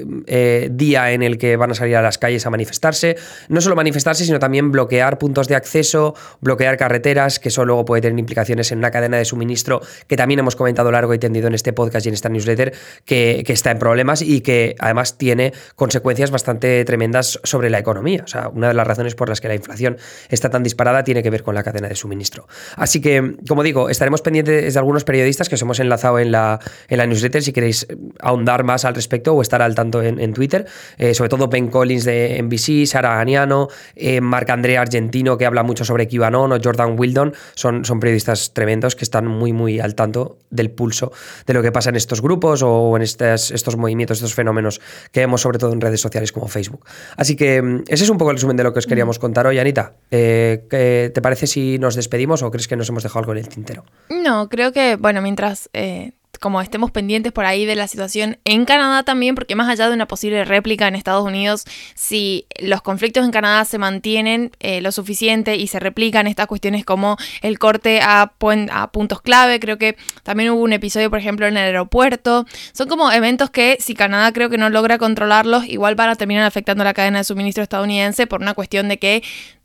día 0.70 1.12
en 1.12 1.22
el 1.22 1.38
que 1.38 1.43
van 1.56 1.70
a 1.70 1.74
salir 1.74 1.96
a 1.96 2.02
las 2.02 2.18
calles 2.18 2.46
a 2.46 2.50
manifestarse. 2.50 3.16
No 3.48 3.60
solo 3.60 3.76
manifestarse, 3.76 4.24
sino 4.24 4.38
también 4.38 4.70
bloquear 4.70 5.18
puntos 5.18 5.48
de 5.48 5.54
acceso, 5.54 6.14
bloquear 6.40 6.76
carreteras, 6.76 7.38
que 7.38 7.48
eso 7.48 7.64
luego 7.64 7.84
puede 7.84 8.02
tener 8.02 8.18
implicaciones 8.18 8.72
en 8.72 8.78
una 8.78 8.90
cadena 8.90 9.16
de 9.16 9.24
suministro 9.24 9.80
que 10.06 10.16
también 10.16 10.40
hemos 10.40 10.56
comentado 10.56 10.90
largo 10.90 11.14
y 11.14 11.18
tendido 11.18 11.48
en 11.48 11.54
este 11.54 11.72
podcast 11.72 12.06
y 12.06 12.08
en 12.08 12.14
esta 12.14 12.28
newsletter, 12.28 12.74
que, 13.04 13.42
que 13.46 13.52
está 13.52 13.70
en 13.70 13.78
problemas 13.78 14.22
y 14.22 14.40
que 14.40 14.74
además 14.78 15.18
tiene 15.18 15.52
consecuencias 15.76 16.30
bastante 16.30 16.84
tremendas 16.84 17.40
sobre 17.44 17.70
la 17.70 17.78
economía. 17.78 18.22
O 18.24 18.28
sea, 18.28 18.48
una 18.48 18.68
de 18.68 18.74
las 18.74 18.86
razones 18.86 19.14
por 19.14 19.28
las 19.28 19.40
que 19.40 19.48
la 19.48 19.54
inflación 19.54 19.96
está 20.28 20.50
tan 20.50 20.62
disparada 20.62 21.04
tiene 21.04 21.22
que 21.22 21.30
ver 21.30 21.42
con 21.42 21.54
la 21.54 21.62
cadena 21.62 21.88
de 21.88 21.94
suministro. 21.94 22.46
Así 22.76 23.00
que, 23.00 23.36
como 23.48 23.62
digo, 23.62 23.88
estaremos 23.88 24.22
pendientes 24.22 24.74
de 24.74 24.78
algunos 24.78 25.04
periodistas 25.04 25.48
que 25.48 25.54
os 25.54 25.62
hemos 25.62 25.80
enlazado 25.80 26.18
en 26.18 26.32
la, 26.32 26.60
en 26.88 26.98
la 26.98 27.06
newsletter 27.06 27.42
si 27.42 27.52
queréis 27.52 27.86
ahondar 28.20 28.64
más 28.64 28.84
al 28.84 28.94
respecto 28.94 29.34
o 29.34 29.42
estar 29.42 29.62
al 29.62 29.74
tanto 29.74 30.02
en, 30.02 30.34
Twitter. 30.34 30.66
Eh, 30.98 31.14
sobre 31.14 31.28
todo 31.28 31.33
Ben 31.36 31.68
Collins 31.68 32.04
de 32.04 32.40
NBC, 32.42 32.86
Sara 32.86 33.20
Aniano, 33.20 33.68
eh, 33.94 34.20
Marc 34.20 34.50
Andrea 34.50 34.80
Argentino, 34.80 35.36
que 35.36 35.46
habla 35.46 35.62
mucho 35.62 35.84
sobre 35.84 36.08
QAnon, 36.08 36.52
o 36.52 36.58
Jordan 36.62 36.98
Wildon. 36.98 37.34
Son, 37.54 37.84
son 37.84 38.00
periodistas 38.00 38.52
tremendos 38.54 38.96
que 38.96 39.04
están 39.04 39.26
muy, 39.26 39.52
muy 39.52 39.80
al 39.80 39.94
tanto 39.94 40.38
del 40.50 40.70
pulso 40.70 41.12
de 41.46 41.54
lo 41.54 41.62
que 41.62 41.72
pasa 41.72 41.90
en 41.90 41.96
estos 41.96 42.22
grupos 42.22 42.62
o 42.62 42.96
en 42.96 43.02
estos, 43.02 43.50
estos 43.50 43.76
movimientos, 43.76 44.18
estos 44.18 44.34
fenómenos 44.34 44.80
que 45.12 45.20
vemos 45.20 45.40
sobre 45.40 45.58
todo 45.58 45.72
en 45.72 45.80
redes 45.80 46.00
sociales 46.00 46.32
como 46.32 46.48
Facebook. 46.48 46.84
Así 47.16 47.36
que 47.36 47.60
mm, 47.60 47.84
ese 47.88 48.04
es 48.04 48.10
un 48.10 48.18
poco 48.18 48.30
el 48.30 48.36
resumen 48.36 48.56
de 48.56 48.64
lo 48.64 48.72
que 48.72 48.78
os 48.78 48.86
queríamos 48.86 49.18
contar 49.18 49.46
hoy, 49.46 49.58
Anita. 49.58 49.94
Eh, 50.10 50.64
¿qué 50.70 51.10
¿Te 51.12 51.20
parece 51.22 51.46
si 51.46 51.78
nos 51.78 51.94
despedimos 51.94 52.42
o 52.42 52.50
crees 52.50 52.68
que 52.68 52.76
nos 52.76 52.88
hemos 52.88 53.02
dejado 53.02 53.20
algo 53.20 53.32
en 53.32 53.38
el 53.38 53.48
tintero? 53.48 53.84
No, 54.08 54.48
creo 54.48 54.72
que, 54.72 54.96
bueno, 54.96 55.22
mientras 55.22 55.68
eh, 55.72 56.12
como 56.38 56.60
estemos 56.60 56.90
pendientes 56.90 57.32
por 57.32 57.44
ahí 57.44 57.64
de 57.64 57.76
la 57.76 57.88
situación 57.88 58.38
en 58.44 58.64
Canadá 58.64 59.02
también, 59.02 59.34
porque 59.34 59.54
más 59.54 59.68
allá 59.68 59.88
de 59.88 59.94
una 59.94 60.06
posible 60.06 60.44
réplica 60.44 60.88
en 60.88 60.94
Estados 60.94 61.24
Unidos, 61.24 61.64
si 61.94 62.46
los 62.60 62.82
conflictos 62.82 63.24
en 63.24 63.30
Canadá 63.30 63.64
se 63.64 63.78
mantienen 63.78 64.52
eh, 64.60 64.80
lo 64.80 64.92
suficiente 64.92 65.56
y 65.56 65.66
se 65.66 65.80
replican 65.80 66.26
estas 66.26 66.46
cuestiones 66.46 66.84
como 66.84 67.16
el 67.42 67.58
corte 67.58 68.00
a, 68.00 68.32
a 68.72 68.92
puntos 68.92 69.22
clave, 69.22 69.60
creo 69.60 69.78
que 69.78 69.96
también 70.22 70.50
hubo 70.50 70.62
un 70.62 70.72
episodio, 70.72 71.10
por 71.10 71.18
ejemplo, 71.18 71.46
en 71.46 71.56
el 71.56 71.64
aeropuerto, 71.64 72.46
son 72.72 72.88
como 72.88 73.10
eventos 73.12 73.50
que 73.50 73.76
si 73.80 73.94
Canadá 73.94 74.32
creo 74.32 74.50
que 74.50 74.58
no 74.58 74.70
logra 74.70 74.98
controlarlos, 74.98 75.66
igual 75.66 75.94
van 75.94 76.10
a 76.10 76.16
terminar 76.16 76.44
afectando 76.44 76.84
la 76.84 76.94
cadena 76.94 77.18
de 77.18 77.24
suministro 77.24 77.62
estadounidense 77.62 78.26
por 78.26 78.40
una 78.40 78.54
cuestión 78.54 78.88
de 78.88 78.98
que 78.98 79.22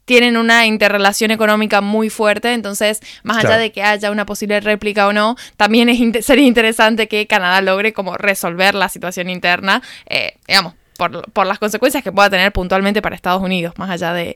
tienen 0.09 0.37
una 0.37 0.65
interrelación 0.65 1.29
económica 1.29 1.81
muy 1.81 2.09
fuerte, 2.09 2.53
entonces 2.53 2.99
más 3.21 3.45
allá 3.45 3.57
de 3.57 3.71
que 3.71 3.83
haya 3.83 4.09
una 4.09 4.25
posible 4.25 4.59
réplica 4.59 5.05
o 5.05 5.13
no, 5.13 5.35
también 5.55 5.87
es 5.87 6.25
sería 6.25 6.47
interesante 6.47 7.07
que 7.07 7.27
Canadá 7.27 7.61
logre 7.61 7.93
como 7.93 8.17
resolver 8.17 8.73
la 8.73 8.89
situación 8.89 9.29
interna, 9.29 9.83
eh, 10.07 10.33
digamos, 10.47 10.73
por, 10.99 11.47
las 11.47 11.57
consecuencias 11.57 12.03
que 12.03 12.11
pueda 12.11 12.29
tener 12.29 12.51
puntualmente 12.51 13.01
para 13.01 13.15
Estados 13.15 13.41
Unidos, 13.41 13.73
más 13.77 13.89
allá 13.89 14.13
de, 14.13 14.35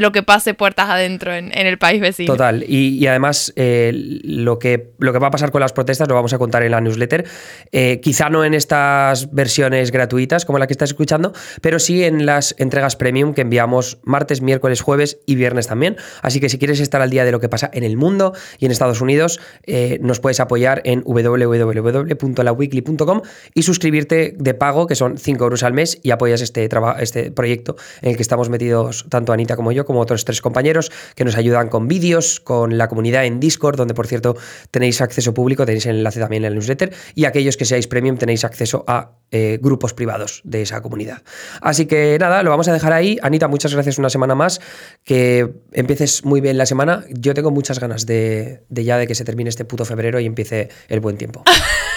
lo 0.00 0.12
que 0.12 0.22
pase 0.22 0.54
puertas 0.54 0.88
adentro 0.88 1.34
en, 1.34 1.52
el 1.54 1.78
país 1.78 2.00
vecino. 2.00 2.32
Total, 2.32 2.64
y, 2.66 3.06
además 3.06 3.52
eh, 3.56 3.90
lo, 3.92 4.58
que, 4.58 4.92
lo 4.98 5.12
que 5.12 5.18
va 5.18 5.28
a 5.28 5.30
pasar 5.30 5.50
con 5.50 5.60
las 5.60 5.72
protestas 5.72 6.08
lo 6.08 6.14
vamos 6.14 6.32
a 6.32 6.38
contar 6.38 6.62
en 6.62 6.70
la 6.70 6.80
newsletter, 6.80 7.26
eh, 7.72 8.00
quizá 8.00 8.30
no 8.30 8.44
en 8.44 8.54
estas 8.54 9.32
versiones 9.32 9.90
gratuitas 9.90 10.44
como 10.44 10.58
la 10.58 10.66
que 10.66 10.72
estás 10.72 10.90
escuchando, 10.90 11.32
pero 11.60 11.78
sí 11.78 12.04
en 12.04 12.26
las 12.26 12.54
entregas 12.58 12.96
premium 12.96 13.34
que 13.34 13.42
enviamos 13.42 13.98
martes, 14.04 14.40
miércoles, 14.40 14.80
jueves 14.80 15.18
y 15.26 15.34
viernes 15.34 15.66
también. 15.66 15.96
Así 16.22 16.40
que 16.40 16.48
si 16.48 16.58
quieres 16.58 16.80
estar 16.80 17.02
al 17.02 17.10
día 17.10 17.24
de 17.24 17.32
lo 17.32 17.40
que 17.40 17.48
pasa 17.48 17.70
en 17.72 17.82
el 17.82 17.96
mundo 17.96 18.34
y 18.58 18.66
en 18.66 18.72
Estados 18.72 19.00
Unidos, 19.00 19.40
eh, 19.64 19.98
nos 20.00 20.20
puedes 20.20 20.38
apoyar 20.40 20.82
en 20.84 21.02
www.laweekly.com 21.04 23.22
y 23.54 23.62
suscribirte 23.62 24.34
de 24.38 24.54
pago, 24.54 24.86
que 24.86 24.94
son 24.94 25.18
5 25.18 25.44
euros 25.44 25.64
al 25.64 25.72
mes 25.72 25.98
y 26.04 26.10
apoyas 26.10 26.42
este, 26.42 26.68
este 27.00 27.30
proyecto 27.32 27.76
en 28.02 28.10
el 28.10 28.16
que 28.16 28.22
estamos 28.22 28.50
metidos 28.50 29.06
tanto 29.08 29.32
Anita 29.32 29.56
como 29.56 29.72
yo, 29.72 29.84
como 29.86 30.00
otros 30.00 30.24
tres 30.24 30.40
compañeros 30.40 30.92
que 31.16 31.24
nos 31.24 31.36
ayudan 31.36 31.68
con 31.68 31.88
vídeos, 31.88 32.40
con 32.40 32.78
la 32.78 32.88
comunidad 32.88 33.24
en 33.24 33.40
Discord, 33.40 33.76
donde 33.76 33.94
por 33.94 34.06
cierto 34.06 34.36
tenéis 34.70 35.00
acceso 35.00 35.32
público, 35.34 35.64
tenéis 35.64 35.86
el 35.86 35.96
enlace 35.96 36.20
también 36.20 36.44
en 36.44 36.48
el 36.48 36.54
newsletter, 36.54 36.92
y 37.14 37.24
aquellos 37.24 37.56
que 37.56 37.64
seáis 37.64 37.88
premium 37.88 38.18
tenéis 38.18 38.44
acceso 38.44 38.84
a 38.86 39.12
eh, 39.30 39.58
grupos 39.60 39.94
privados 39.94 40.42
de 40.44 40.62
esa 40.62 40.82
comunidad. 40.82 41.22
Así 41.62 41.86
que 41.86 42.18
nada, 42.20 42.42
lo 42.42 42.50
vamos 42.50 42.68
a 42.68 42.72
dejar 42.74 42.92
ahí. 42.92 43.18
Anita, 43.22 43.48
muchas 43.48 43.72
gracias 43.72 43.98
una 43.98 44.10
semana 44.10 44.34
más, 44.34 44.60
que 45.04 45.54
empieces 45.72 46.24
muy 46.24 46.42
bien 46.42 46.58
la 46.58 46.66
semana. 46.66 47.04
Yo 47.08 47.32
tengo 47.32 47.50
muchas 47.50 47.80
ganas 47.80 48.04
de, 48.04 48.62
de 48.68 48.84
ya 48.84 48.98
de 48.98 49.06
que 49.06 49.14
se 49.14 49.24
termine 49.24 49.48
este 49.48 49.64
puto 49.64 49.86
febrero 49.86 50.20
y 50.20 50.26
empiece 50.26 50.68
el 50.88 51.00
buen 51.00 51.16
tiempo. 51.16 51.42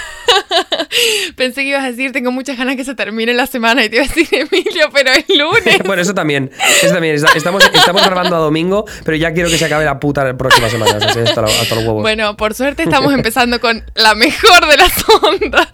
Pensé 1.35 1.61
que 1.61 1.69
ibas 1.69 1.83
a 1.83 1.91
decir, 1.91 2.11
tengo 2.11 2.31
muchas 2.31 2.57
ganas 2.57 2.75
que 2.75 2.83
se 2.83 2.95
termine 2.95 3.33
la 3.33 3.47
semana 3.47 3.83
y 3.83 3.89
te 3.89 3.97
iba 3.97 4.05
a 4.05 4.07
decir, 4.07 4.27
Emilio, 4.31 4.89
pero 4.93 5.11
es 5.11 5.25
lunes. 5.29 5.79
bueno, 5.85 6.01
eso 6.01 6.13
también. 6.13 6.51
Eso 6.81 6.93
también. 6.93 7.15
Estamos, 7.15 7.63
estamos 7.73 8.05
grabando 8.05 8.35
a 8.35 8.39
domingo, 8.39 8.85
pero 9.03 9.17
ya 9.17 9.33
quiero 9.33 9.49
que 9.49 9.57
se 9.57 9.65
acabe 9.65 9.85
la 9.85 9.99
puta 9.99 10.23
la 10.23 10.37
próxima 10.37 10.69
semana. 10.69 10.97
hasta, 10.97 11.41
los 11.41 11.83
huevos. 11.83 12.01
Bueno, 12.01 12.37
por 12.37 12.53
suerte 12.53 12.83
estamos 12.83 13.13
empezando 13.13 13.59
con 13.59 13.83
la 13.95 14.15
mejor 14.15 14.67
de 14.67 14.77
las 14.77 14.91
ondas. 15.21 15.67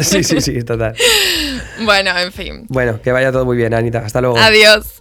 Sí, 0.00 0.24
sí, 0.24 0.40
sí, 0.40 0.62
total. 0.64 0.96
Bueno, 1.82 2.16
en 2.18 2.32
fin. 2.32 2.66
Bueno, 2.68 3.00
que 3.00 3.12
vaya 3.12 3.30
todo 3.30 3.44
muy 3.44 3.56
bien, 3.56 3.72
Anita. 3.72 4.00
Hasta 4.00 4.20
luego. 4.20 4.36
Adiós. 4.36 5.00